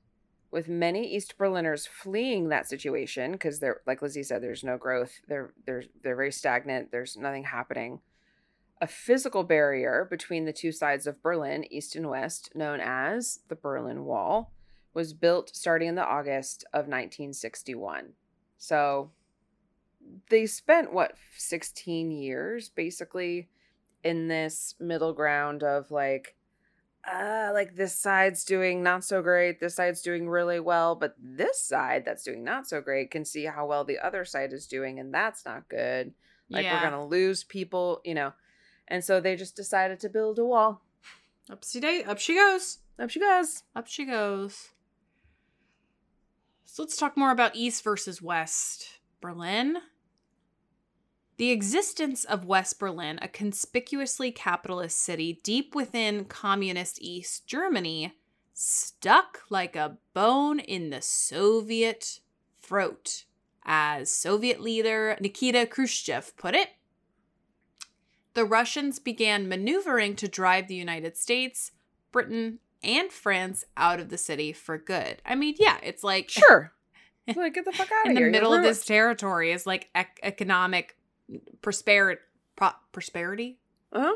with 0.54 0.70
many 0.70 1.04
east 1.12 1.36
berliners 1.36 1.88
fleeing 1.88 2.50
that 2.50 2.70
situation 2.70 3.32
because 3.32 3.60
they're 3.60 3.82
like 3.88 4.04
lizzie 4.04 4.22
said 4.22 4.42
there's 4.42 4.64
no 4.64 4.78
growth 4.78 5.20
they're 5.28 5.52
they're 5.66 5.84
they're 6.04 6.16
very 6.16 6.32
stagnant 6.32 6.92
there's 6.92 7.18
nothing 7.18 7.46
happening. 7.46 8.00
A 8.80 8.88
physical 8.88 9.44
barrier 9.44 10.06
between 10.10 10.46
the 10.46 10.54
two 10.54 10.72
sides 10.72 11.08
of 11.08 11.24
berlin 11.24 11.66
east 11.72 11.96
and 11.96 12.08
west 12.08 12.52
known 12.54 12.80
as 12.82 13.40
the 13.48 13.56
berlin 13.56 14.06
wall 14.06 14.54
was 14.94 15.14
built 15.14 15.56
starting 15.56 15.90
in 15.90 15.96
the 15.96 16.06
august 16.06 16.64
of 16.72 16.82
1961 16.82 18.10
so 18.58 19.10
they 20.30 20.46
spent 20.46 20.94
what 20.94 21.16
16 21.38 22.12
years 22.12 22.70
basically 22.70 23.50
in 24.04 24.28
this 24.28 24.76
middle 24.80 25.14
ground 25.14 25.64
of 25.64 25.92
like 25.92 26.36
uh 27.10 27.50
like 27.54 27.76
this 27.76 27.98
side's 27.98 28.44
doing 28.46 28.82
not 28.82 29.04
so 29.04 29.22
great 29.22 29.60
this 29.60 29.76
side's 29.76 30.02
doing 30.02 30.30
really 30.30 30.60
well 30.60 30.96
but 30.96 31.16
this 31.22 31.62
side 31.62 32.04
that's 32.06 32.24
doing 32.24 32.44
not 32.44 32.68
so 32.68 32.80
great 32.80 33.12
can 33.12 33.26
see 33.26 33.46
how 33.46 33.66
well 33.66 33.84
the 33.84 34.00
other 34.00 34.24
side 34.24 34.54
is 34.54 34.68
doing 34.68 35.00
and 35.00 35.14
that's 35.14 35.46
not 35.46 35.68
good 35.68 36.14
like 36.50 36.66
we're 36.66 36.82
gonna 36.82 37.06
lose 37.06 37.44
people 37.44 38.02
you 38.06 38.14
know 38.14 38.32
and 38.88 39.04
so 39.04 39.20
they 39.20 39.36
just 39.36 39.56
decided 39.56 40.00
to 40.00 40.10
build 40.10 40.40
a 40.40 40.46
wall 40.46 40.82
up 41.50 41.64
she 41.66 41.80
day 41.80 42.04
up 42.04 42.20
she 42.20 42.36
goes. 42.36 42.80
up 43.00 43.10
she 43.10 43.20
goes 43.20 43.64
Up 43.76 43.88
she 43.88 44.06
goes. 44.06 44.70
So 46.66 46.84
let's 46.84 46.98
talk 46.98 47.16
more 47.16 47.32
about 47.32 47.56
East 47.56 47.84
versus 47.84 48.22
West 48.22 49.00
Berlin. 49.22 49.78
The 51.38 51.52
existence 51.52 52.26
of 52.26 52.46
West 52.46 52.80
Berlin, 52.80 53.18
a 53.22 53.28
conspicuously 53.28 54.32
capitalist 54.32 55.00
city 55.00 55.40
deep 55.44 55.74
within 55.74 56.26
communist 56.26 57.02
East 57.02 57.48
Germany, 57.48 58.14
stuck 58.54 59.42
like 59.50 59.76
a 59.76 59.98
bone 60.14 60.60
in 60.60 60.92
the 60.92 61.02
Soviet 61.02 62.20
throat, 62.62 63.26
as 63.66 64.12
Soviet 64.12 64.62
leader 64.62 65.18
Nikita 65.20 65.66
Khrushchev 65.66 66.36
put 66.38 66.54
it. 66.54 66.70
The 68.36 68.46
Russians 68.46 69.00
began 69.00 69.48
maneuvering 69.48 70.16
to 70.18 70.28
drive 70.28 70.68
the 70.68 70.76
United 70.76 71.18
States, 71.18 71.72
Britain, 72.12 72.60
and 72.84 73.12
France 73.12 73.64
out 73.78 74.00
of 74.00 74.10
the 74.10 74.18
city 74.18 74.54
for 74.54 74.78
good. 74.78 75.22
I 75.26 75.36
mean, 75.36 75.56
yeah, 75.58 75.78
it's 75.82 76.04
like 76.04 76.30
sure 76.30 76.74
like 77.36 77.54
get 77.54 77.66
the 77.66 77.72
fuck 77.72 77.90
out 77.92 78.08
of 78.12 78.18
here. 78.18 78.28
in 78.28 78.32
the 78.32 78.38
middle 78.38 78.54
of 78.54 78.62
this 78.62 78.86
territory 78.86 79.52
is 79.52 79.66
like 79.66 79.90
ec- 79.96 80.20
economic 80.24 80.98
prosperity, 81.62 82.22
pro- 82.56 82.72
prosperity. 82.92 83.60
uh-huh 83.92 84.16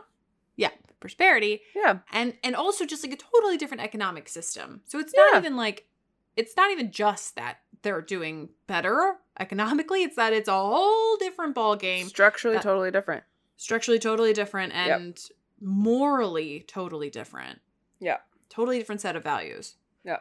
Yeah, 0.56 0.72
prosperity, 1.00 1.62
yeah 1.76 2.00
and 2.12 2.34
and 2.44 2.56
also 2.56 2.86
just 2.86 3.04
like 3.04 3.14
a 3.14 3.18
totally 3.18 3.58
different 3.58 3.84
economic 3.84 4.28
system. 4.30 4.82
So 4.86 5.00
it's 5.00 5.14
not 5.16 5.30
Yeah. 5.34 5.40
even 5.40 5.56
like 5.56 5.88
it's 6.36 6.56
not 6.56 6.72
even 6.72 6.92
just 6.92 7.36
that 7.36 7.58
they're 7.82 8.02
doing 8.02 8.50
better 8.68 9.18
economically. 9.40 10.04
It's 10.04 10.16
that 10.16 10.34
it's 10.34 10.48
a 10.50 10.52
whole 10.54 11.18
different 11.18 11.54
ball 11.56 11.76
game, 11.76 12.08
structurally 12.08 12.60
totally 12.60 12.92
different 12.92 13.24
structurally 13.60 13.98
totally 14.00 14.34
different, 14.34 14.72
Yep. 14.74 15.00
and 15.00 15.20
morally 15.60 16.64
totally 16.68 17.10
different. 17.10 17.60
yeah 18.00 18.18
Totally 18.50 18.78
different 18.80 19.02
set 19.02 19.16
of 19.16 19.24
values. 19.24 19.76
yeah 20.04 20.20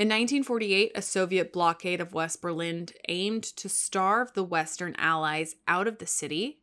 In 0.00 0.08
1948, 0.08 0.92
a 0.94 1.02
Soviet 1.02 1.52
blockade 1.52 2.00
of 2.00 2.14
West 2.14 2.40
Berlin 2.40 2.86
aimed 3.10 3.44
to 3.44 3.68
starve 3.68 4.32
the 4.32 4.42
Western 4.42 4.96
Allies 4.96 5.56
out 5.68 5.86
of 5.86 5.98
the 5.98 6.06
city. 6.06 6.62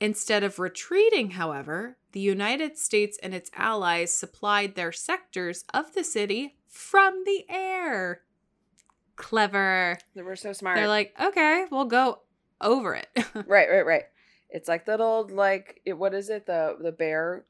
Instead 0.00 0.42
of 0.42 0.58
retreating, 0.58 1.30
however, 1.30 1.98
the 2.10 2.18
United 2.18 2.76
States 2.76 3.16
and 3.22 3.32
its 3.32 3.48
allies 3.54 4.12
supplied 4.12 4.74
their 4.74 4.90
sectors 4.90 5.62
of 5.72 5.94
the 5.94 6.02
city 6.02 6.56
from 6.66 7.22
the 7.24 7.44
air. 7.48 8.22
Clever. 9.14 9.96
They 10.16 10.22
were 10.22 10.34
so 10.34 10.52
smart. 10.52 10.78
They're 10.78 10.88
like, 10.88 11.14
okay, 11.20 11.66
we'll 11.70 11.84
go 11.84 12.22
over 12.60 12.96
it. 12.96 13.06
right, 13.34 13.70
right, 13.70 13.86
right. 13.86 14.04
It's 14.50 14.66
like 14.66 14.84
that 14.86 15.00
old 15.00 15.30
like 15.30 15.80
it, 15.84 15.92
what 15.92 16.12
is 16.12 16.28
it 16.28 16.46
the 16.46 16.76
the 16.80 16.90
bear 16.90 17.44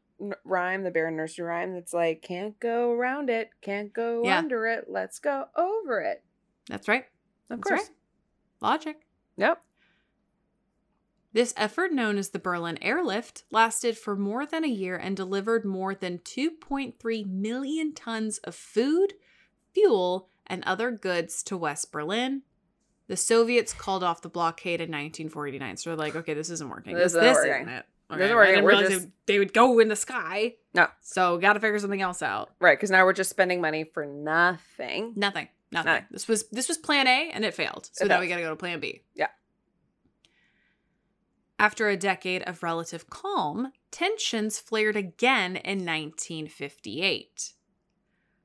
rhyme, 0.45 0.83
the 0.85 0.91
bear 0.91 1.11
nursery 1.11 1.47
rhyme. 1.47 1.75
That's 1.75 1.93
like 1.93 2.23
can't 2.23 2.59
go 2.61 2.93
around 2.93 3.31
it, 3.31 3.51
can't 3.61 3.93
go 3.93 4.23
Yeah. 4.25 4.39
under 4.39 4.67
it. 4.67 4.87
Let's 4.89 5.19
go 5.19 5.47
over 5.57 6.01
it. 6.01 6.23
That's 6.69 6.89
right. 6.89 7.05
Of 7.51 7.59
That's 7.61 7.69
course. 7.69 7.81
right. 7.81 7.91
Logic. 8.61 8.97
Yep. 9.37 9.63
This 11.33 11.53
effort, 11.57 11.93
known 11.93 12.17
as 12.19 12.31
the 12.31 12.39
Berlin 12.39 12.79
Airlift, 12.83 13.45
lasted 13.51 13.99
for 13.99 14.17
more 14.17 14.47
than 14.47 14.65
a 14.65 14.69
year 14.69 14.97
and 14.97 15.17
delivered 15.17 15.65
more 15.65 15.95
than 15.95 16.19
2.3 16.21 17.25
million 17.27 17.93
tons 17.95 18.39
of 18.39 18.55
food, 18.55 19.15
fuel, 19.73 20.29
and 20.47 20.65
other 20.65 20.91
goods 20.91 21.43
to 21.45 21.57
West 21.57 21.93
Berlin. 21.93 22.43
The 23.09 23.17
Soviets 23.17 23.73
called 23.75 24.03
off 24.03 24.23
the 24.23 24.29
blockade 24.31 24.81
in 24.81 24.89
1949. 24.91 25.77
So 25.77 25.91
they're 25.91 25.97
like, 25.97 26.17
okay, 26.17 26.35
this 26.35 26.51
isn't 26.51 26.69
working. 26.69 26.95
This 26.95 27.13
This, 27.13 27.23
isn't 27.23 27.23
this 27.23 27.37
working. 27.37 27.63
isn't 27.63 27.69
it. 27.75 27.87
Okay, 28.11 28.25
isn't 28.25 28.37
I 28.39 28.47
didn't 28.47 28.65
We're 28.65 28.71
realize 28.71 28.89
just- 28.89 29.07
they- 29.27 29.35
they 29.35 29.39
would 29.39 29.53
go 29.53 29.79
in 29.81 29.89
the 29.89 29.97
sky. 29.97 30.55
No. 30.75 30.89
So 31.03 31.37
got 31.39 31.53
to 31.55 31.61
figure 31.61 31.79
something 31.79 32.01
else 32.01 32.23
out. 32.23 32.51
Right, 32.61 32.79
because 32.79 32.91
now 32.91 33.05
we're 33.05 33.13
just 33.13 33.29
spending 33.31 33.61
money 33.61 33.85
for 33.85 34.07
nothing. 34.07 35.13
Nothing. 35.17 35.49
Nothing. 35.71 35.89
Nothing. 35.93 36.07
This 36.11 36.27
was 36.27 36.49
this 36.49 36.69
was 36.69 36.79
plan 36.79 37.07
A 37.07 37.31
and 37.31 37.45
it 37.45 37.53
failed. 37.55 37.91
So 37.93 38.05
It 38.05 38.09
now 38.09 38.15
failed. 38.15 38.21
we 38.23 38.29
got 38.29 38.37
to 38.37 38.43
go 38.43 38.51
to 38.51 38.57
plan 38.57 38.81
B. 38.81 39.03
Yeah. 39.15 39.27
After 41.59 41.89
a 41.89 41.97
decade 41.97 42.43
of 42.45 42.63
relative 42.63 43.11
calm, 43.11 43.73
tensions 43.91 44.59
flared 44.61 44.97
again 44.97 45.57
in 45.57 45.85
1958. 45.85 47.53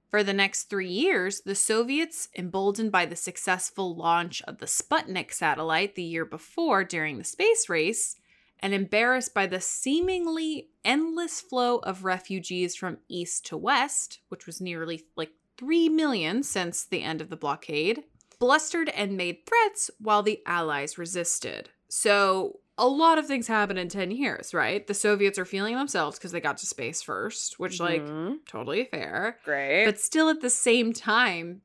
For 0.09 0.23
the 0.23 0.33
next 0.33 0.63
3 0.69 0.87
years, 0.89 1.41
the 1.41 1.55
Soviets, 1.55 2.27
emboldened 2.37 2.91
by 2.91 3.05
the 3.05 3.15
successful 3.15 3.95
launch 3.95 4.41
of 4.43 4.57
the 4.59 4.65
Sputnik 4.67 5.31
satellite 5.31 5.95
the 5.95 6.03
year 6.03 6.25
before 6.25 6.83
during 6.83 7.17
the 7.17 7.23
space 7.23 7.69
race, 7.69 8.15
and 8.63 8.73
embarrassed 8.73 9.33
by 9.33 9.45
the 9.45 9.59
seemingly 9.61 10.69
endless 10.85 11.39
flow 11.41 11.77
of 11.79 12.03
refugees 12.03 12.75
from 12.75 12.97
east 13.09 13.45
to 13.47 13.57
west, 13.57 14.19
which 14.29 14.47
was 14.47 14.59
nearly 14.61 15.03
like 15.15 15.31
3 15.57 15.89
million 15.89 16.41
since 16.41 16.83
the 16.85 17.03
end 17.03 17.21
of 17.21 17.29
the 17.29 17.35
blockade, 17.35 18.03
blustered 18.39 18.89
and 18.89 19.15
made 19.17 19.45
threats 19.45 19.91
while 19.99 20.23
the 20.23 20.41
Allies 20.47 20.97
resisted. 20.97 21.69
So, 21.89 22.59
a 22.75 22.87
lot 22.87 23.19
of 23.19 23.27
things 23.27 23.47
happen 23.47 23.77
in 23.77 23.87
10 23.87 24.09
years, 24.09 24.51
right? 24.53 24.87
The 24.87 24.95
Soviets 24.95 25.37
are 25.37 25.45
feeling 25.45 25.75
themselves 25.75 26.17
because 26.17 26.31
they 26.31 26.39
got 26.41 26.57
to 26.57 26.65
space 26.65 27.03
first, 27.03 27.59
which, 27.59 27.79
like, 27.79 28.01
Mhm. 28.01 28.39
totally 28.47 28.85
fair. 28.85 29.37
great. 29.45 29.85
But 29.85 29.99
still, 29.99 30.27
at 30.29 30.41
the 30.41 30.49
same 30.49 30.91
time, 30.91 31.61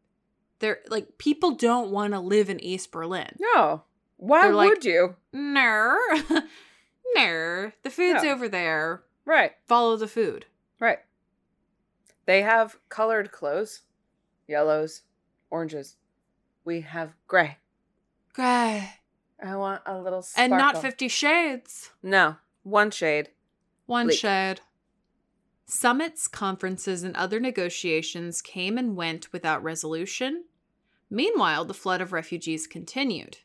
they're 0.59 0.81
like, 0.91 1.17
people 1.17 1.53
don't 1.53 1.91
want 1.91 2.13
to 2.13 2.21
live 2.21 2.51
in 2.51 2.63
East 2.63 2.91
Berlin. 2.93 3.31
no. 3.39 3.85
Why 4.21 4.43
They're 4.43 4.55
like- 4.55 4.69
would 4.71 4.85
you? 4.85 5.15
No. 5.33 5.97
no. 7.15 7.73
The 7.83 7.91
food's 7.91 8.23
No. 8.25 8.31
over 8.33 8.49
there. 8.49 9.03
Right, 9.25 9.53
Follow 9.67 9.97
the 9.97 10.09
food. 10.09 10.47
right. 10.81 10.99
They 12.27 12.43
have 12.43 12.77
colored 12.89 13.33
clothes, 13.33 13.83
yellows, 14.47 15.03
oranges. 15.51 15.97
We 16.65 16.83
have 16.83 17.15
gray. 17.27 17.57
Gray. 18.35 18.91
I 19.43 19.57
want 19.57 19.83
a 19.87 19.99
little 19.99 20.21
sparkle. 20.23 20.55
And 20.55 20.59
not 20.61 20.83
50 20.83 21.09
shades. 21.09 21.91
No, 22.03 22.37
one 22.65 22.91
shade. 22.91 23.31
One 23.87 24.07
Bleak. 24.09 24.19
shade. 24.19 24.61
Summits, 25.67 26.29
conferences, 26.29 27.03
and 27.03 27.15
other 27.17 27.41
negotiations 27.41 28.41
came 28.43 28.77
and 28.79 28.97
went 28.97 29.33
without 29.33 29.63
resolution. 29.63 30.45
Meanwhile, 31.11 31.65
the 31.67 31.75
flood 31.75 32.01
of 32.01 32.13
refugees 32.13 32.67
continued. 32.67 33.39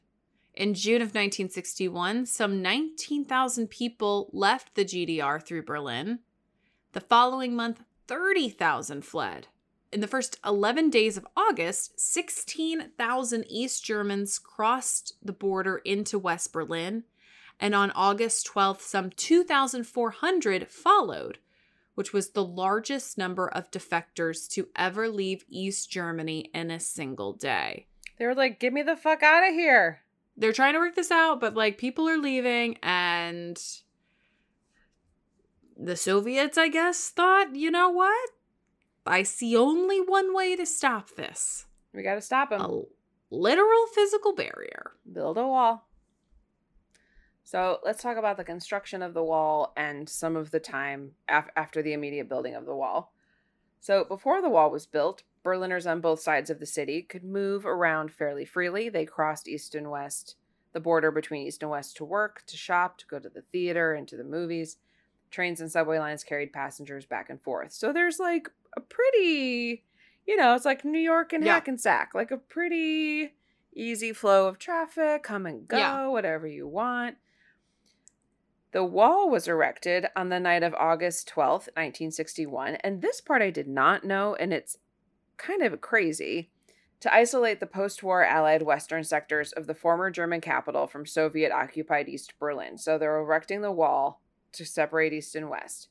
In 0.54 0.76
June 0.76 1.02
of 1.02 1.10
1961, 1.10 2.28
some 2.28 2.62
19,000 2.62 3.70
people 3.70 4.30
left 4.32 4.76
the 4.76 4.86
GDR 4.86 5.44
through 5.44 5.64
Berlin. 5.64 6.20
The 6.92 7.02
following 7.02 7.56
month, 7.56 7.82
30,000 8.08 9.04
fled. 9.04 9.48
In 9.92 10.00
the 10.00 10.08
first 10.08 10.40
11 10.46 10.92
days 10.92 11.18
of 11.18 11.28
August, 11.36 12.00
16,000 12.00 13.46
East 13.50 13.84
Germans 13.84 14.38
crossed 14.38 15.16
the 15.24 15.34
border 15.34 15.78
into 15.80 16.20
West 16.20 16.54
Berlin, 16.54 17.06
and 17.60 17.74
on 17.74 17.90
August 17.92 18.48
12th, 18.48 18.82
some 18.82 19.10
2,400 19.10 20.68
followed, 20.68 21.40
which 21.96 22.14
was 22.14 22.30
the 22.30 22.46
largest 22.46 23.18
number 23.18 23.48
of 23.48 23.72
defectors 23.72 24.48
to 24.50 24.68
ever 24.76 25.10
leave 25.10 25.46
East 25.50 25.90
Germany 25.90 26.52
in 26.54 26.70
a 26.70 26.80
single 26.80 27.34
day. 27.34 27.88
They 28.18 28.28
were 28.28 28.36
like, 28.36 28.60
"Get 28.60 28.72
me 28.72 28.84
the 28.84 28.96
fuck 28.96 29.24
out 29.24 29.48
of 29.48 29.56
here." 29.56 30.03
They're 30.36 30.54
trying 30.54 30.74
to 30.74 30.80
work 30.80 30.96
this 30.96 31.12
out, 31.12 31.40
but 31.40 31.54
like 31.56 31.78
people 31.78 32.10
are 32.10 32.18
leaving, 32.18 32.78
and 32.82 33.62
the 35.78 35.96
Soviets, 35.96 36.58
I 36.58 36.70
guess, 36.70 37.10
thought, 37.10 37.56
you 37.56 37.70
know 37.72 37.90
what? 37.90 38.30
I 39.06 39.24
see 39.24 39.56
only 39.58 40.00
one 40.00 40.34
way 40.34 40.56
to 40.56 40.66
stop 40.66 41.12
this 41.16 41.66
We 41.94 42.04
got 42.04 42.16
to 42.16 42.22
stop 42.22 42.50
them. 42.52 42.62
a 42.62 42.82
literal 43.30 43.86
physical 43.94 44.34
barrier. 44.34 44.94
build 45.12 45.38
a 45.38 45.46
wall. 45.48 45.88
So 47.44 47.80
let's 47.84 48.02
talk 48.02 48.18
about 48.18 48.38
the 48.38 48.44
construction 48.46 49.02
of 49.02 49.14
the 49.14 49.24
wall 49.24 49.74
and 49.76 50.08
some 50.08 50.36
of 50.38 50.52
the 50.52 50.60
time 50.62 51.12
af- 51.28 51.50
after 51.56 51.82
the 51.82 51.94
immediate 51.94 52.30
building 52.30 52.56
of 52.56 52.66
the 52.66 52.76
wall. 52.76 53.14
So 53.82 54.06
before 54.06 54.42
the 54.42 54.50
wall 54.50 54.72
was 54.72 54.86
built, 54.86 55.24
Berliners 55.44 55.86
on 55.86 56.00
both 56.02 56.22
sides 56.22 56.50
of 56.50 56.60
the 56.60 56.66
city 56.66 57.02
could 57.02 57.24
move 57.24 57.66
around 57.66 58.12
fairly 58.12 58.46
freely. 58.46 58.90
They 58.90 59.06
crossed 59.06 59.48
east 59.48 59.76
and 59.76 59.92
west, 59.92 60.36
the 60.72 60.80
border 60.80 61.12
between 61.12 61.46
east 61.46 61.62
and 61.62 61.70
west 61.70 61.98
to 61.98 62.06
work, 62.06 62.44
to 62.48 62.58
shop, 62.58 62.98
to 63.00 63.08
go 63.08 63.20
to 63.20 63.30
the 63.30 63.44
theater, 63.52 63.94
and 63.94 64.08
to 64.08 64.16
the 64.18 64.24
movies. 64.24 64.78
Trains 65.32 65.60
and 65.60 65.72
subway 65.72 66.00
lines 66.00 66.24
carried 66.24 66.54
passengers 66.54 67.06
back 67.06 67.30
and 67.30 67.42
forth. 67.42 67.74
So 67.74 67.92
there's 67.92 68.20
like 68.20 68.48
a 68.78 68.82
pretty, 68.82 69.84
you 70.26 70.38
know, 70.38 70.56
it's 70.56 70.66
like 70.66 70.86
New 70.86 71.00
York 71.00 71.34
and 71.34 71.44
Yeah. 71.44 71.56
Hackensack, 71.56 72.14
like 72.14 72.32
a 72.32 72.38
pretty 72.38 73.34
easy 73.76 74.14
flow 74.14 74.48
of 74.48 74.60
traffic, 74.60 75.24
come 75.24 75.46
and 75.46 75.68
go, 75.68 75.78
Yeah. 75.78 76.08
whatever 76.08 76.48
you 76.48 76.68
want. 76.68 77.18
The 78.72 78.84
wall 78.84 79.30
was 79.30 79.48
erected 79.48 80.08
on 80.16 80.30
the 80.30 80.40
night 80.40 80.64
of 80.64 80.74
August 80.76 81.28
12th, 81.28 81.68
1961, 81.76 82.76
and 82.78 83.02
this 83.02 83.22
part 83.22 83.42
I 83.42 83.52
did 83.52 83.68
not 83.68 84.04
know, 84.04 84.34
and 84.36 84.52
it's 84.52 84.78
kind 85.38 85.62
of 85.62 85.82
crazy 85.82 86.50
to 87.00 87.14
isolate 87.14 87.60
the 87.60 87.66
post 87.66 88.02
war 88.02 88.24
Allied 88.24 88.62
western 88.62 89.04
sectors 89.04 89.52
of 89.52 89.68
the 89.68 89.76
former 89.76 90.10
German 90.10 90.40
capital 90.40 90.88
from 90.88 91.06
Soviet 91.06 91.52
occupied 91.52 92.08
East 92.08 92.34
Berlin. 92.40 92.78
So 92.78 92.98
they're 92.98 93.18
erecting 93.18 93.62
the 93.62 93.72
wall 93.72 94.22
to 94.54 94.66
separate 94.66 95.12
East 95.12 95.36
and 95.36 95.50
West. 95.50 95.90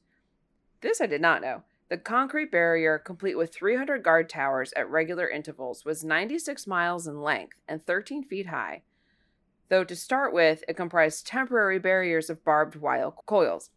This 0.81 1.00
I 1.00 1.07
did 1.07 1.20
not 1.20 1.42
know. 1.42 1.64
The 1.90 1.98
concrete 1.98 2.50
barrier, 2.50 2.98
complete 2.98 3.37
with 3.37 3.52
300 3.52 4.02
guard 4.02 4.31
towers 4.31 4.72
at 4.74 4.88
regular 4.88 5.28
intervals, 5.28 5.85
was 5.85 6.02
96 6.02 6.66
miles 6.66 7.07
in 7.07 7.20
length 7.20 7.59
and 7.68 7.85
13 7.85 8.24
feet 8.24 8.46
high. 8.46 8.83
Though 9.68 9.85
to 9.85 9.94
start 9.94 10.33
with, 10.33 10.64
it 10.66 10.76
comprised 10.76 11.26
temporary 11.26 11.78
barriers 11.78 12.31
of 12.31 12.44
barbed 12.44 12.76
wire 12.76 13.11
coils. 13.26 13.68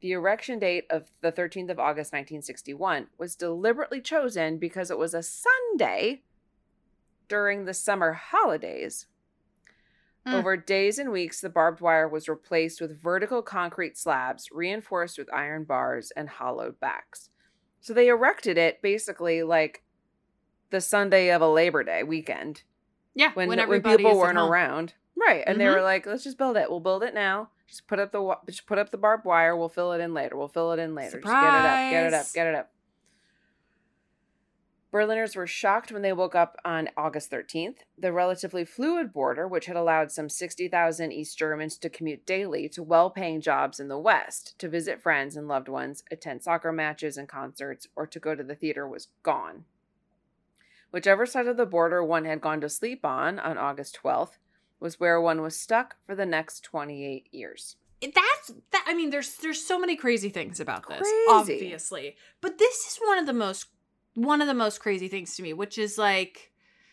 The 0.00 0.12
erection 0.12 0.58
date 0.58 0.84
of 0.90 1.10
the 1.22 1.32
13th 1.32 1.70
of 1.70 1.78
August 1.78 2.12
1961 2.12 3.08
was 3.18 3.34
deliberately 3.34 4.00
chosen 4.00 4.58
because 4.58 4.90
it 4.90 4.98
was 4.98 5.14
a 5.14 5.22
Sunday 5.22 6.22
during 7.28 7.64
the 7.64 7.74
summer 7.74 8.12
holidays. 8.12 9.06
Hmm. 10.26 10.34
Over 10.34 10.56
days 10.56 10.98
and 10.98 11.10
weeks, 11.10 11.40
the 11.40 11.48
barbed 11.48 11.80
wire 11.80 12.08
was 12.08 12.28
replaced 12.28 12.80
with 12.80 13.00
vertical 13.02 13.42
concrete 13.42 13.96
slabs 13.96 14.48
reinforced 14.52 15.18
with 15.18 15.32
iron 15.32 15.64
bars 15.64 16.12
and 16.16 16.28
hollowed 16.28 16.78
backs. 16.78 17.30
So 17.80 17.94
they 17.94 18.08
erected 18.08 18.58
it 18.58 18.82
basically 18.82 19.42
like 19.42 19.82
the 20.70 20.80
Sunday 20.80 21.30
of 21.30 21.40
a 21.40 21.48
Labor 21.48 21.84
Day 21.84 22.02
weekend 22.02 22.64
Yeah, 23.14 23.30
when, 23.34 23.48
when, 23.48 23.66
when 23.68 23.82
people 23.82 24.18
weren't 24.18 24.36
around. 24.38 24.94
Right. 25.16 25.44
And 25.46 25.58
they 25.60 25.64
Mhm. 25.64 25.74
were 25.76 25.82
like, 25.82 26.04
let's 26.06 26.24
just 26.24 26.36
build 26.36 26.56
it. 26.56 26.68
We'll 26.68 26.80
build 26.80 27.02
it 27.02 27.14
now. 27.14 27.50
Just 27.66 27.86
put 27.86 27.98
up 27.98 28.12
the 28.12 28.36
just 28.46 28.66
put 28.66 28.78
up 28.78 28.90
the 28.90 28.98
barbed 28.98 29.24
wire. 29.24 29.56
We'll 29.56 29.68
fill 29.68 29.92
it 29.92 30.00
in 30.00 30.14
later. 30.14 30.36
We'll 30.36 30.48
fill 30.48 30.72
it 30.72 30.78
in 30.78 30.94
later. 30.94 31.20
Just 31.20 31.24
get 31.24 31.42
it 31.42 31.64
up. 31.64 31.90
Get 31.90 32.06
it 32.06 32.14
up. 32.14 32.26
Get 32.32 32.46
it 32.46 32.54
up. 32.54 32.70
Berliners 34.92 35.36
were 35.36 35.46
shocked 35.46 35.92
when 35.92 36.00
they 36.00 36.12
woke 36.12 36.34
up 36.34 36.56
on 36.64 36.88
August 36.96 37.30
13th. 37.30 37.78
The 37.98 38.12
relatively 38.12 38.64
fluid 38.64 39.12
border, 39.12 39.46
which 39.46 39.66
had 39.66 39.76
allowed 39.76 40.10
some 40.10 40.30
60,000 40.30 41.12
East 41.12 41.36
Germans 41.36 41.76
to 41.78 41.90
commute 41.90 42.24
daily 42.24 42.68
to 42.70 42.82
well 42.82 43.10
paying 43.10 43.40
jobs 43.40 43.78
in 43.78 43.88
the 43.88 43.98
West, 43.98 44.58
to 44.58 44.68
visit 44.68 45.02
friends 45.02 45.36
and 45.36 45.48
loved 45.48 45.68
ones, 45.68 46.02
attend 46.10 46.42
soccer 46.42 46.72
matches 46.72 47.18
and 47.18 47.28
concerts, 47.28 47.88
or 47.94 48.06
to 48.06 48.20
go 48.20 48.34
to 48.34 48.42
the 48.42 48.54
theater, 48.54 48.88
was 48.88 49.08
gone. 49.22 49.64
Whichever 50.92 51.26
side 51.26 51.46
of 51.46 51.58
the 51.58 51.66
border 51.66 52.02
one 52.02 52.24
had 52.24 52.40
gone 52.40 52.62
to 52.62 52.68
sleep 52.70 53.04
on 53.04 53.38
on 53.38 53.58
August 53.58 53.98
12th 54.02 54.38
was 54.80 55.00
where 55.00 55.20
one 55.20 55.40
was 55.42 55.58
stuck 55.58 55.96
for 56.06 56.14
the 56.14 56.26
next 56.26 56.62
28 56.64 57.28
years. 57.32 57.76
that's 58.02 58.52
that 58.72 58.84
i 58.86 58.94
mean 58.94 59.10
there's 59.10 59.36
there's 59.36 59.64
so 59.64 59.78
many 59.78 59.96
crazy 59.96 60.28
things 60.28 60.60
about 60.60 60.86
this 60.88 61.00
Crazy. 61.00 61.26
obviously 61.30 62.16
but 62.40 62.58
this 62.58 62.76
is 62.86 62.98
one 63.04 63.18
of 63.18 63.26
the 63.26 63.32
most 63.32 63.66
one 64.14 64.40
of 64.42 64.46
the 64.48 64.54
most 64.54 64.80
crazy 64.80 65.08
things 65.08 65.34
to 65.36 65.42
me 65.42 65.52
which 65.52 65.78
is 65.78 65.96
like 65.98 66.52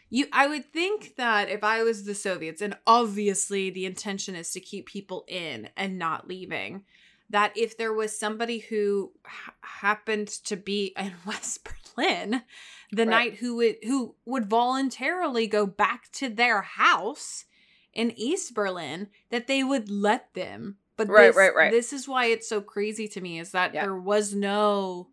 you 0.10 0.26
i 0.32 0.48
would 0.48 0.66
think 0.72 1.16
that 1.18 1.50
if 1.50 1.64
i 1.64 1.84
was 1.84 2.06
the 2.06 2.16
soviets 2.16 2.62
and 2.62 2.78
obviously 2.88 3.70
the 3.70 3.86
intention 3.86 4.34
is 4.36 4.50
to 4.52 4.60
keep 4.60 4.86
people 4.88 5.26
in 5.28 5.70
and 5.76 5.98
not 6.00 6.28
leaving 6.28 6.84
that 7.30 7.52
if 7.58 7.78
there 7.78 7.94
was 7.94 8.18
somebody 8.18 8.60
who 8.60 9.12
ha- 9.26 9.54
happened 9.62 10.28
to 10.28 10.56
be 10.56 10.94
in 10.98 11.14
west 11.26 11.68
berlin 11.96 12.44
the 12.92 13.04
Right. 13.06 13.10
night 13.10 13.34
who 13.36 13.56
would 13.58 13.76
who 13.84 14.16
would 14.26 14.46
voluntarily 14.50 15.48
go 15.48 15.66
back 15.66 16.12
to 16.14 16.30
their 16.30 16.62
house 16.62 17.46
in 17.94 18.12
East 18.18 18.54
Berlin 18.54 19.10
that 19.30 19.48
they 19.48 19.64
would 19.64 19.90
let 19.90 20.34
them. 20.34 20.78
But 20.96 21.08
Right, 21.10 21.28
this, 21.28 21.36
right, 21.36 21.56
right. 21.56 21.72
this 21.72 21.92
is 21.94 22.08
why 22.08 22.26
it's 22.26 22.48
so 22.48 22.62
crazy 22.62 23.08
to 23.10 23.22
me 23.22 23.40
is 23.40 23.52
that 23.52 23.74
Yeah. 23.74 23.84
there 23.86 23.96
was 23.96 24.34
no 24.36 25.10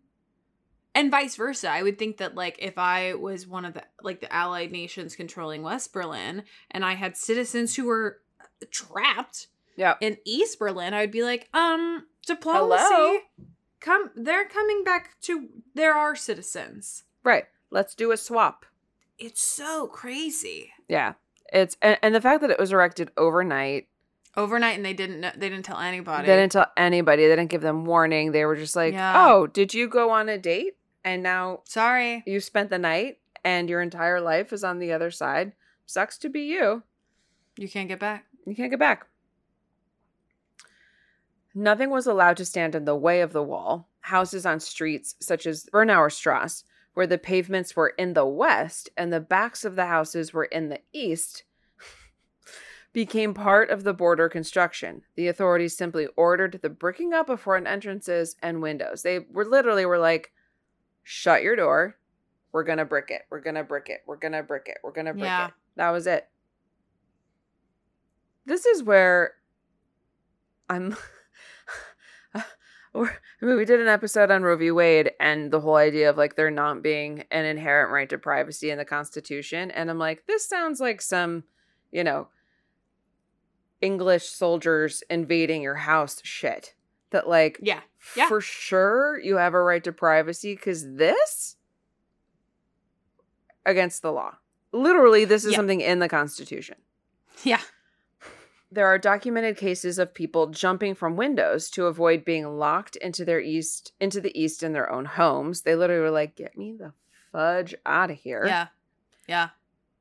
and 0.93 1.09
vice 1.09 1.35
versa. 1.37 1.69
I 1.69 1.83
would 1.83 1.97
think 1.97 2.17
that 2.17 2.35
like 2.35 2.57
if 2.59 2.77
I 2.77 3.13
was 3.13 3.47
one 3.47 3.63
of 3.65 3.73
the 3.73 3.83
like 4.01 4.19
the 4.19 4.31
allied 4.33 4.71
nations 4.71 5.15
controlling 5.15 5.63
West 5.63 5.93
Berlin 5.93 6.43
and 6.69 6.83
I 6.83 6.95
had 6.95 7.15
citizens 7.17 7.75
who 7.75 7.85
were 7.85 8.19
trapped 8.69 9.47
Yeah. 9.75 9.95
in 10.01 10.17
East 10.25 10.59
Berlin, 10.59 10.93
I 10.93 11.01
would 11.01 11.11
be 11.11 11.23
like, 11.23 11.49
um, 11.53 12.05
diplomacy. 12.27 12.83
Hello? 12.83 13.19
Come 13.79 14.11
they're 14.15 14.45
coming 14.47 14.83
back 14.83 15.19
to 15.21 15.49
there 15.73 15.93
are 15.95 16.15
citizens. 16.15 17.03
Right. 17.23 17.45
Let's 17.71 17.95
do 17.95 18.11
a 18.11 18.17
swap. 18.17 18.65
It's 19.17 19.41
so 19.41 19.87
crazy. 19.87 20.71
Yeah. 20.87 21.13
It's 21.51 21.75
and, 21.81 21.97
and 22.01 22.15
the 22.15 22.21
fact 22.21 22.41
that 22.41 22.49
it 22.49 22.59
was 22.59 22.71
erected 22.71 23.11
overnight, 23.17 23.87
Overnight 24.37 24.77
and 24.77 24.85
they 24.85 24.93
didn't 24.93 25.19
know, 25.19 25.31
they 25.35 25.49
didn't 25.49 25.65
tell 25.65 25.77
anybody. 25.79 26.25
they 26.25 26.35
didn't 26.37 26.53
tell 26.53 26.67
anybody, 26.77 27.23
they 27.27 27.35
didn't 27.35 27.49
give 27.51 27.61
them 27.61 27.83
warning. 27.85 28.31
They 28.31 28.45
were 28.45 28.55
just 28.55 28.75
like, 28.75 28.93
Yeah. 28.93 29.13
"Oh, 29.27 29.47
did 29.47 29.73
you 29.73 29.89
go 29.89 30.09
on 30.11 30.29
a 30.29 30.37
date 30.37 30.77
and 31.03 31.21
now 31.21 31.59
Sorry. 31.65 32.23
you 32.25 32.39
spent 32.39 32.69
the 32.69 32.79
night 32.79 33.19
and 33.43 33.69
your 33.69 33.81
entire 33.81 34.21
life 34.21 34.53
is 34.53 34.63
on 34.63 34.79
the 34.79 34.93
other 34.93 35.11
side? 35.11 35.51
Sucks 35.85 36.17
to 36.19 36.29
be 36.29 36.41
you. 36.43 36.83
You 37.57 37.67
can't 37.67 37.89
get 37.89 37.99
back. 37.99 38.25
You 38.45 38.55
can't 38.55 38.69
get 38.71 38.79
back." 38.79 39.07
Nothing 41.53 41.89
was 41.89 42.07
allowed 42.07 42.37
to 42.37 42.45
stand 42.45 42.75
in 42.75 42.85
the 42.85 42.95
way 42.95 43.19
of 43.21 43.33
the 43.33 43.43
wall. 43.43 43.89
Houses 44.01 44.45
on 44.45 44.59
streets 44.61 45.15
such 45.19 45.45
as 45.45 45.65
Bernauer 45.65 46.09
Strasse, 46.11 46.63
where 46.93 47.07
the 47.07 47.17
pavements 47.17 47.75
were 47.75 47.89
in 47.97 48.13
the 48.13 48.25
west 48.25 48.89
and 48.97 49.11
the 49.13 49.19
backs 49.19 49.63
of 49.63 49.75
the 49.75 49.85
houses 49.85 50.33
were 50.33 50.45
in 50.45 50.69
the 50.69 50.79
east, 50.91 51.43
became 52.93 53.33
part 53.33 53.69
of 53.69 53.83
the 53.83 53.93
border 53.93 54.27
construction. 54.27 55.03
The 55.15 55.27
authorities 55.27 55.77
simply 55.77 56.07
ordered 56.17 56.59
the 56.61 56.69
bricking 56.69 57.13
up 57.13 57.29
of 57.29 57.39
front 57.41 57.67
entrances 57.67 58.35
and 58.41 58.61
windows. 58.61 59.03
They 59.03 59.19
were 59.19 59.45
literally 59.45 59.85
were 59.85 59.97
like, 59.99 60.31
"Shut 61.03 61.43
your 61.43 61.55
door. 61.55 61.97
We're 62.51 62.63
gonna 62.65 62.83
brick 62.85 63.09
it. 63.09 63.21
We're 63.29 63.39
gonna 63.39 63.63
brick 63.63 63.87
it. 63.89 64.01
We're 64.05 64.17
gonna 64.17 64.43
brick 64.43 64.67
it. 64.67 64.77
We're 64.83 64.91
gonna 64.91 65.13
brick 65.13 65.23
Yeah. 65.25 65.47
it." 65.47 65.53
That 65.77 65.91
was 65.91 66.05
it. 66.07 66.27
This 68.45 68.65
is 68.65 68.83
where 68.83 69.35
I'm. 70.69 70.97
Or- 72.93 73.09
I 73.41 73.45
mean, 73.45 73.57
we 73.57 73.65
did 73.65 73.79
an 73.79 73.87
episode 73.87 74.31
on 74.31 74.43
Roe 74.43 74.57
v. 74.57 74.71
Wade 74.71 75.11
and 75.19 75.51
the 75.51 75.59
whole 75.61 75.75
idea 75.75 76.09
of 76.09 76.17
like 76.17 76.35
there 76.35 76.51
not 76.51 76.81
being 76.83 77.23
an 77.31 77.45
inherent 77.45 77.91
right 77.91 78.09
to 78.09 78.17
privacy 78.17 78.69
in 78.69 78.77
the 78.77 78.85
Constitution. 78.85 79.71
And 79.71 79.89
I'm 79.89 79.97
like, 79.99 80.25
this 80.27 80.45
sounds 80.47 80.79
like 80.79 81.01
some, 81.01 81.43
you 81.91 82.03
know, 82.03 82.27
English 83.81 84.25
soldiers 84.29 85.03
invading 85.09 85.61
your 85.61 85.75
house 85.75 86.19
shit. 86.23 86.75
That, 87.11 87.27
like, 87.27 87.59
Yeah. 87.61 87.81
Yeah. 88.15 88.27
for 88.29 88.39
sure 88.41 89.19
you 89.19 89.37
have 89.37 89.53
a 89.53 89.61
right 89.61 89.83
to 89.83 89.91
privacy 89.91 90.55
because 90.55 90.95
this 90.95 91.57
against 93.65 94.01
the 94.01 94.11
law. 94.11 94.35
Literally, 94.71 95.25
this 95.25 95.43
is 95.43 95.51
Yeah. 95.51 95.57
something 95.57 95.81
in 95.81 95.99
the 95.99 96.07
Constitution. 96.09 96.77
Yeah. 97.43 97.59
There 98.73 98.87
are 98.87 98.97
documented 98.97 99.57
cases 99.57 99.99
of 99.99 100.13
people 100.13 100.47
jumping 100.47 100.95
from 100.95 101.17
windows 101.17 101.69
to 101.71 101.87
avoid 101.87 102.23
being 102.23 102.57
locked 102.57 102.95
into 102.95 103.25
their 103.25 103.41
east 103.41 103.91
into 103.99 104.21
the 104.21 104.39
east 104.39 104.63
in 104.63 104.71
their 104.71 104.89
own 104.89 105.05
homes. 105.05 105.63
They 105.63 105.75
literally 105.75 106.03
were 106.03 106.09
like, 106.09 106.35
"Get 106.35 106.57
me 106.57 106.71
the 106.71 106.93
fudge 107.33 107.75
out 107.85 108.11
of 108.11 108.17
here." 108.17 108.45
Yeah. 108.45 108.67
Yeah. 109.27 109.49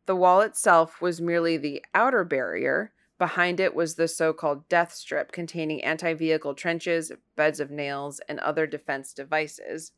The 0.07 0.15
wall 0.15 0.41
itself 0.41 1.01
was 1.01 1.21
merely 1.21 1.57
the 1.57 1.85
outer 1.95 2.23
barrier. 2.25 2.93
Behind 3.19 3.61
it 3.61 3.75
was 3.75 3.97
the 3.97 4.09
so-called 4.09 4.69
death 4.69 4.93
strip 4.93 5.31
containing 5.31 5.85
anti-vehicle 5.85 6.55
trenches, 6.55 7.13
beds 7.37 7.61
of 7.61 7.71
nails, 7.71 8.21
and 8.29 8.41
other 8.41 8.67
defense 8.67 9.13
devices. 9.13 9.93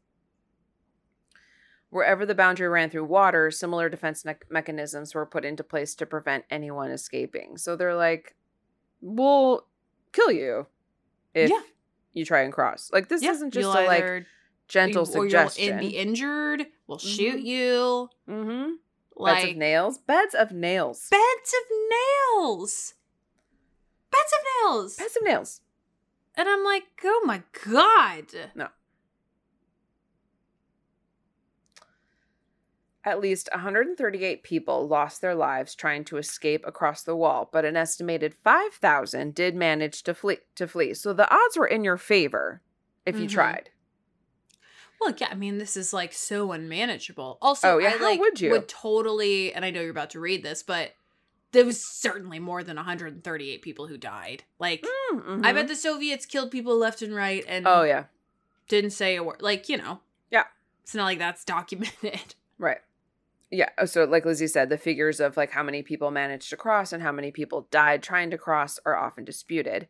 Wherever 1.88 2.26
the 2.26 2.34
boundary 2.34 2.68
ran 2.68 2.90
through 2.90 3.04
water, 3.04 3.50
similar 3.50 3.88
defense 3.88 4.24
me- 4.24 4.34
mechanisms 4.50 5.14
were 5.14 5.26
put 5.26 5.44
into 5.44 5.62
place 5.62 5.94
to 5.94 6.06
prevent 6.06 6.46
anyone 6.50 6.90
escaping. 6.90 7.58
So 7.58 7.76
they're 7.76 7.94
like, 7.94 8.34
"We'll 9.02 9.66
kill 10.12 10.30
you 10.32 10.66
if 11.34 11.50
Yeah. 11.50 11.60
you 12.12 12.24
try 12.24 12.40
and 12.40 12.52
cross." 12.52 12.90
Like 12.92 13.08
this 13.08 13.22
yeah. 13.22 13.32
isn't 13.32 13.50
just 13.50 13.62
You'll 13.62 13.72
a 13.72 13.86
like 13.86 14.26
gentle 14.68 15.02
or 15.02 15.06
suggestion. 15.06 15.64
you'll 15.68 15.78
be 15.78 15.96
injured. 15.96 16.66
We'll 16.86 16.98
shoot 16.98 17.40
Mhm. 17.40 17.44
you. 17.44 18.08
mm-hmm. 18.28 18.70
Like 19.14 19.42
Beds 19.42 19.50
of 19.52 19.56
nails. 19.58 19.98
Beds 19.98 20.34
of 20.34 20.50
nails. 20.52 21.08
beds 21.10 21.54
of 21.54 21.76
nails. 21.90 22.94
Beds 24.10 24.32
of 24.32 24.70
nails. 24.70 24.96
Beds 24.96 25.16
of 25.16 25.22
nails. 25.22 25.60
and 26.34 26.48
I'm 26.48 26.64
like, 26.64 26.84
oh 27.04 27.22
my 27.26 27.42
god. 27.64 28.26
At 33.04 33.20
least 33.20 33.48
138 33.52 34.44
people 34.44 34.86
lost 34.86 35.20
their 35.20 35.34
lives 35.34 35.74
trying 35.74 36.04
to 36.04 36.18
escape 36.18 36.64
across 36.66 37.02
the 37.02 37.16
wall, 37.16 37.48
but 37.52 37.64
an 37.64 37.76
estimated 37.76 38.34
5,000 38.44 39.34
did 39.34 39.56
manage 39.56 40.02
to 40.04 40.14
flee. 40.14 40.38
To 40.54 40.68
flee. 40.68 40.94
So 40.94 41.12
the 41.12 41.28
odds 41.28 41.56
were 41.56 41.66
in 41.66 41.82
your 41.82 41.96
favor 41.96 42.60
if 43.04 43.16
you 43.18 43.26
Mhm. 43.26 43.32
tried. 43.32 43.70
Well, 45.00 45.12
yeah, 45.18 45.28
I 45.30 45.34
mean, 45.34 45.58
this 45.58 45.76
is 45.76 45.92
like 45.92 46.12
so 46.12 46.52
unmanageable. 46.52 47.38
Also, 47.42 47.70
Oh, 47.74 47.78
yeah, 47.78 47.94
I 47.98 48.02
like 48.02 48.20
would 48.20 48.40
you? 48.40 48.50
would 48.52 48.68
totally, 48.68 49.52
and 49.52 49.64
I 49.64 49.70
know 49.70 49.80
you're 49.80 49.90
about 49.90 50.10
to 50.10 50.20
read 50.20 50.44
this, 50.44 50.62
but 50.62 50.92
there 51.50 51.64
was 51.64 51.82
certainly 51.82 52.38
more 52.38 52.62
than 52.62 52.76
138 52.76 53.62
people 53.62 53.88
who 53.88 53.98
died. 53.98 54.44
Like, 54.60 54.86
Mm, 55.12 55.44
I 55.44 55.52
bet 55.52 55.66
the 55.66 55.74
Soviets 55.74 56.24
killed 56.24 56.52
people 56.52 56.76
left 56.76 57.02
and 57.02 57.14
right 57.16 57.44
and 57.48 57.66
Oh 57.66 57.82
yeah, 57.82 58.04
didn't 58.68 58.90
say 58.92 59.16
a 59.16 59.24
word. 59.24 59.42
Like, 59.42 59.68
you 59.68 59.76
know. 59.76 60.00
Yeah. 60.30 60.44
It's 60.84 60.94
not 60.94 61.04
like 61.04 61.18
that's 61.18 61.44
documented. 61.44 62.36
right. 62.58 62.80
Yeah. 63.52 63.68
oh, 63.78 63.84
So 63.84 64.04
like 64.04 64.24
Lizzie 64.24 64.46
said, 64.46 64.70
the 64.70 64.78
figures 64.78 65.20
of 65.20 65.36
like 65.36 65.50
how 65.50 65.62
many 65.62 65.82
people 65.82 66.10
managed 66.10 66.48
to 66.50 66.56
cross 66.56 66.92
and 66.92 67.02
how 67.02 67.12
many 67.12 67.30
people 67.30 67.68
died 67.70 68.02
trying 68.02 68.30
to 68.30 68.38
cross 68.38 68.80
are 68.86 68.96
often 68.96 69.24
disputed. 69.24 69.86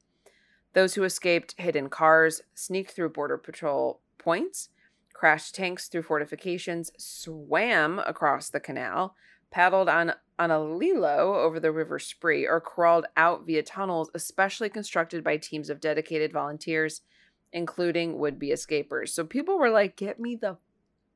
Those 0.74 0.94
who 0.94 1.04
escaped 1.04 1.54
hid 1.58 1.76
in 1.76 1.88
cars, 1.88 2.42
sneaked 2.54 2.90
through 2.90 3.10
border 3.10 3.38
patrol 3.38 4.00
points, 4.18 4.70
crashed 5.14 5.54
tanks 5.54 5.86
through 5.88 6.02
fortifications, 6.02 6.90
swam 6.98 8.00
across 8.00 8.48
the 8.50 8.58
canal, 8.60 9.14
paddled 9.50 9.88
on 9.88 10.14
on 10.38 10.50
a 10.50 10.58
lilo 10.58 11.36
over 11.40 11.60
the 11.60 11.70
river 11.70 12.00
Spree, 12.00 12.44
or 12.48 12.60
crawled 12.60 13.06
out 13.16 13.46
via 13.46 13.62
tunnels 13.62 14.10
especially 14.12 14.68
constructed 14.68 15.22
by 15.22 15.36
teams 15.36 15.70
of 15.70 15.78
dedicated 15.78 16.32
volunteers, 16.32 17.02
including 17.52 18.18
would-be 18.18 18.48
escapers. 18.48 19.10
So 19.10 19.24
people 19.24 19.56
were 19.56 19.70
like, 19.70 19.94
"Get 19.94 20.18
me 20.18 20.34
the 20.34 20.56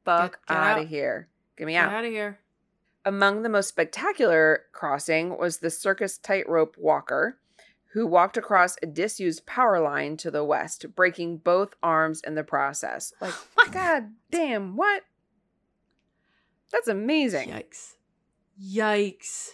fuck 0.05 0.33
Get- 0.33 0.47
get 0.47 0.57
out 0.57 0.83
of 0.83 0.89
here! 0.89 1.29
Get 1.57 1.67
me 1.67 1.73
Get 1.75 1.85
out!" 1.87 1.93
out 1.93 2.05
of 2.05 2.11
here. 2.11 2.39
Among 3.05 3.43
the 3.43 3.49
most 3.49 3.69
spectacular 3.69 4.65
crossing 4.73 5.39
was 5.39 5.59
the 5.59 5.71
circus 5.71 6.19
tightrope 6.19 6.77
walker, 6.77 7.39
who 7.93 8.07
walked 8.07 8.37
across 8.37 8.77
a 8.83 8.87
disused 8.87 9.47
power 9.47 9.81
line 9.81 10.17
to 10.19 10.31
the 10.31 10.45
west, 10.45 10.95
breaking 10.95 11.39
both 11.39 11.75
arms 11.83 12.21
in 12.27 12.35
the 12.35 12.45
process. 12.45 13.13
Like, 13.21 13.35
my 13.57 13.69
god 13.71 14.13
damn, 14.31 14.77
what? 14.77 15.05
That's 16.73 16.89
amazing. 16.89 17.51
Yikes. 17.51 17.93
Yikes. 18.61 19.51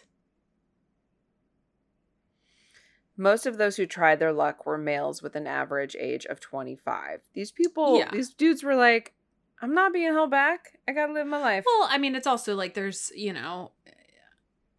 Most 3.16 3.46
of 3.46 3.58
those 3.58 3.76
who 3.76 3.86
tried 3.86 4.18
their 4.18 4.32
luck 4.32 4.64
were 4.64 4.78
males 4.78 5.22
with 5.22 5.36
an 5.36 5.46
average 5.46 5.94
age 6.00 6.24
of 6.26 6.40
25. 6.40 7.20
These 7.34 7.52
people, 7.52 7.98
Yeah. 7.98 8.10
these 8.10 8.30
dudes 8.30 8.62
were 8.64 8.74
like, 8.74 9.12
I'm 9.62 9.74
not 9.74 9.92
being 9.92 10.12
held 10.12 10.30
back. 10.30 10.78
I 10.88 10.92
gotta 10.92 11.12
live 11.12 11.26
my 11.26 11.38
life. 11.38 11.64
Well, 11.64 11.88
I 11.90 11.96
mean, 11.98 12.14
it's 12.16 12.26
also 12.26 12.56
like 12.56 12.74
there's, 12.74 13.12
you 13.14 13.32
know, 13.32 13.70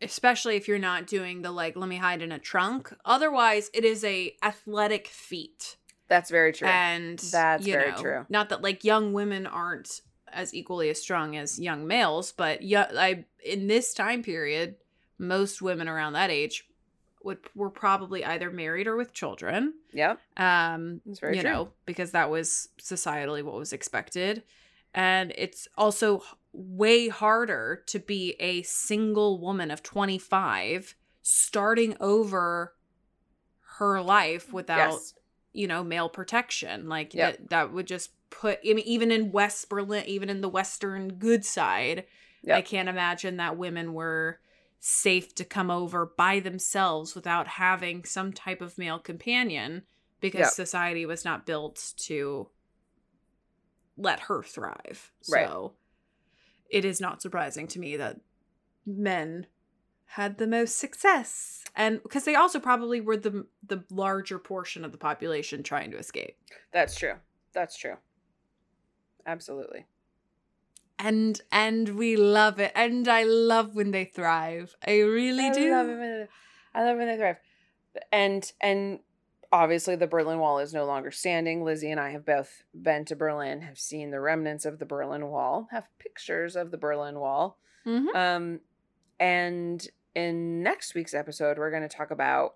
especially 0.01 0.57
if 0.57 0.67
you're 0.67 0.77
not 0.77 1.07
doing 1.07 1.41
the 1.41 1.51
like, 1.51 1.75
let 1.75 1.87
me 1.87 1.95
hide 1.95 2.21
in 2.21 2.31
a 2.31 2.39
trunk. 2.39 2.93
Otherwise, 3.05 3.71
it 3.73 3.85
is 3.85 4.03
a 4.03 4.35
athletic 4.43 5.07
feat. 5.07 5.77
That's 6.09 6.29
very 6.29 6.51
true. 6.51 6.67
And 6.67 7.17
That's 7.17 7.65
you 7.65 7.73
very 7.73 7.91
know, 7.91 7.97
true. 7.97 8.25
Not 8.29 8.49
that 8.49 8.61
like 8.61 8.83
young 8.83 9.13
women 9.13 9.47
aren't 9.47 10.01
as 10.31 10.53
equally 10.53 10.89
as 10.89 11.01
strong 11.01 11.37
as 11.37 11.59
young 11.59 11.87
males, 11.87 12.33
but 12.33 12.61
yeah, 12.61 12.91
I 12.93 13.25
in 13.43 13.67
this 13.67 13.93
time 13.93 14.21
period, 14.21 14.75
most 15.17 15.61
women 15.61 15.87
around 15.87 16.13
that 16.13 16.29
age 16.29 16.67
would 17.23 17.39
were 17.55 17.69
probably 17.69 18.25
either 18.25 18.51
married 18.51 18.85
or 18.87 18.97
with 18.97 19.13
children. 19.13 19.73
Yep. 19.93 20.19
Um, 20.35 21.01
That's 21.05 21.19
very 21.19 21.37
you 21.37 21.41
true. 21.41 21.51
know, 21.51 21.69
because 21.85 22.11
that 22.11 22.29
was 22.29 22.67
societally 22.81 23.43
what 23.43 23.55
was 23.55 23.71
expected. 23.71 24.43
And 24.93 25.33
it's 25.35 25.67
also 25.77 26.23
way 26.51 27.07
harder 27.07 27.83
to 27.87 27.99
be 27.99 28.35
a 28.39 28.61
single 28.63 29.39
woman 29.39 29.71
of 29.71 29.81
25 29.81 30.95
starting 31.23 31.95
over 31.99 32.75
her 33.77 34.01
life 34.01 34.49
mm, 34.49 34.53
without 34.53 34.77
Yes. 34.91 35.13
you 35.53 35.67
know 35.67 35.83
male 35.83 36.09
protection 36.09 36.87
like 36.87 37.13
Yep. 37.13 37.37
that, 37.37 37.49
that 37.49 37.73
would 37.73 37.87
just 37.87 38.11
put 38.29 38.59
I 38.67 38.73
mean, 38.73 38.85
even 38.85 39.11
in 39.11 39.31
west 39.31 39.69
berlin 39.69 40.03
even 40.05 40.29
in 40.29 40.41
the 40.41 40.49
western 40.49 41.13
good 41.13 41.43
side 41.45 42.05
i 42.47 42.61
can't 42.61 42.89
imagine 42.89 43.37
that 43.37 43.57
women 43.57 43.93
were 43.93 44.39
safe 44.79 45.33
to 45.35 45.45
come 45.45 45.71
over 45.71 46.05
by 46.05 46.39
themselves 46.39 47.15
without 47.15 47.47
having 47.47 48.03
some 48.03 48.33
type 48.33 48.61
of 48.61 48.77
male 48.77 48.99
companion 48.99 49.83
because 50.19 50.41
Yep. 50.41 50.51
society 50.51 51.05
was 51.05 51.23
not 51.23 51.45
built 51.45 51.93
to 51.97 52.49
let 53.97 54.21
her 54.21 54.41
thrive 54.43 55.11
Right. 55.31 55.47
so 55.47 55.73
it 56.69 56.83
is 56.85 56.99
not 56.99 57.21
surprising 57.21 57.67
to 57.67 57.79
me 57.79 57.95
that 57.97 58.19
men 58.85 59.47
had 60.05 60.37
the 60.37 60.47
most 60.47 60.77
success 60.77 61.63
and 61.75 62.01
because 62.03 62.23
they 62.25 62.35
also 62.35 62.59
probably 62.59 63.01
were 63.01 63.17
the 63.17 63.45
the 63.67 63.83
larger 63.89 64.37
portion 64.39 64.83
of 64.85 64.91
the 64.91 64.97
population 64.97 65.63
trying 65.63 65.91
to 65.91 65.97
escape 65.97 66.37
That's 66.71 66.95
true. 66.95 67.15
That's 67.53 67.77
true. 67.77 67.95
Absolutely. 69.25 69.85
and 70.99 71.41
and 71.51 71.89
we 71.97 72.15
love 72.15 72.59
it 72.59 72.71
and 72.75 73.07
i 73.07 73.23
love 73.23 73.73
when 73.75 73.91
they 73.91 74.05
thrive 74.05 74.75
i 74.85 74.99
really 74.99 75.45
I 75.45 75.53
do 75.53 75.71
love 75.71 75.87
it 75.89 75.97
when 75.97 75.99
they, 76.19 76.27
I 76.75 76.83
love 76.83 76.97
when 76.97 77.07
they 77.07 77.17
thrive. 77.17 77.37
And 78.11 78.51
and 78.59 78.99
obviously 79.53 79.95
the 79.95 80.07
Berlin 80.07 80.39
Wall 80.39 80.59
is 80.59 80.73
no 80.73 80.83
longer 80.83 81.11
standing. 81.11 81.63
Lizzie 81.63 81.91
and 81.91 81.99
I 81.99 82.09
have 82.09 82.25
both 82.25 82.63
been 82.73 83.05
to 83.05 83.15
Berlin, 83.15 83.61
have 83.61 83.77
seen 83.79 84.09
the 84.11 84.19
remnants 84.19 84.65
of 84.65 84.79
the 84.79 84.85
Berlin 84.85 85.27
Wall, 85.27 85.67
have 85.71 85.87
pictures 85.99 86.55
of 86.57 86.71
the 86.71 86.77
Berlin 86.77 87.19
Wall. 87.19 87.57
Mhm. 87.85 88.15
Um 88.15 88.61
and 89.19 89.87
in 90.15 90.63
next 90.63 90.95
week's 90.95 91.13
episode 91.13 91.57
we're 91.57 91.69
going 91.71 91.83
to 91.87 91.87
talk 91.97 92.09
about 92.11 92.55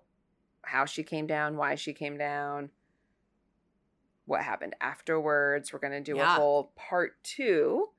how 0.62 0.84
she 0.84 1.02
came 1.02 1.26
down, 1.26 1.56
why 1.56 1.76
she 1.76 1.92
came 1.94 2.18
down, 2.18 2.70
what 4.26 4.42
happened 4.42 4.74
afterwards. 4.80 5.72
We're 5.72 5.78
going 5.78 5.92
to 5.92 6.00
do 6.00 6.16
Yeah. 6.16 6.34
a 6.34 6.38
whole 6.38 6.72
part 6.76 7.22
2. 7.22 7.90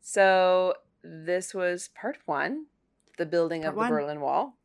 So 0.00 0.74
this 1.02 1.54
was 1.54 1.88
part 1.88 2.18
1, 2.24 2.66
the 3.18 3.26
building 3.26 3.62
Part 3.62 3.72
of 3.74 3.76
one. 3.76 3.90
the 3.90 3.96
Berlin 3.96 4.20
Wall. 4.20 4.56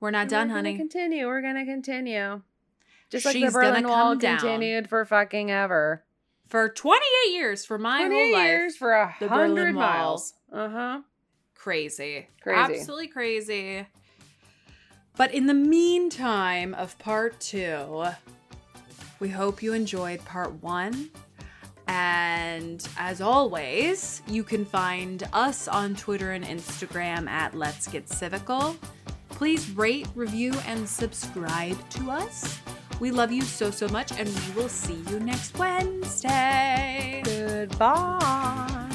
we're 0.00 0.10
not 0.10 0.22
And 0.22 0.30
done 0.30 0.48
we're 0.48 0.54
honey 0.54 0.76
continue. 0.76 1.26
We're 1.26 1.42
gonna 1.42 1.64
continue. 1.66 2.42
Just 3.10 3.24
like 3.24 3.34
She's 3.34 3.52
the 3.52 3.58
Berlin 3.58 3.88
Wall 3.88 4.16
continued 4.16 4.88
for 4.88 5.04
fucking 5.04 5.50
ever. 5.50 6.04
for 6.48 6.68
28 6.68 7.32
years 7.32 7.64
for 7.64 7.78
my 7.78 8.02
whole 8.02 8.32
life 8.32 8.44
years 8.44 8.76
for 8.76 8.92
a 8.92 9.06
hundred 9.06 9.74
miles. 9.74 10.34
Uh 10.52 10.68
huh. 10.68 11.00
crazy. 11.54 12.28
Crazy. 12.42 12.58
Absolutely 12.58 13.08
crazy. 13.08 13.86
But 15.16 15.34
in 15.34 15.46
the 15.46 15.54
meantime 15.54 16.74
of 16.74 16.98
part 16.98 17.40
two, 17.40 18.04
we 19.20 19.28
hope 19.28 19.62
you 19.62 19.72
enjoyed 19.72 20.24
part 20.24 20.62
one. 20.62 21.10
And 21.88 22.86
as 22.98 23.20
always, 23.20 24.22
you 24.28 24.44
can 24.44 24.64
find 24.64 25.26
us 25.32 25.66
on 25.66 25.96
Twitter 25.96 26.32
and 26.32 26.44
Instagram 26.44 27.28
at 27.28 27.54
Let's 27.54 27.88
Get 27.88 28.06
Civical. 28.06 28.76
Please 29.30 29.70
rate, 29.70 30.06
review, 30.14 30.52
and 30.66 30.86
subscribe 30.88 31.76
to 31.90 32.10
us. 32.10 32.60
We 33.00 33.10
love 33.10 33.30
you 33.30 33.42
so, 33.42 33.70
so 33.70 33.88
much, 33.88 34.10
and 34.18 34.28
we 34.28 34.62
will 34.62 34.68
see 34.68 34.98
you 35.10 35.20
next 35.20 35.56
Wednesday. 35.58 37.22
Goodbye. 37.24 38.87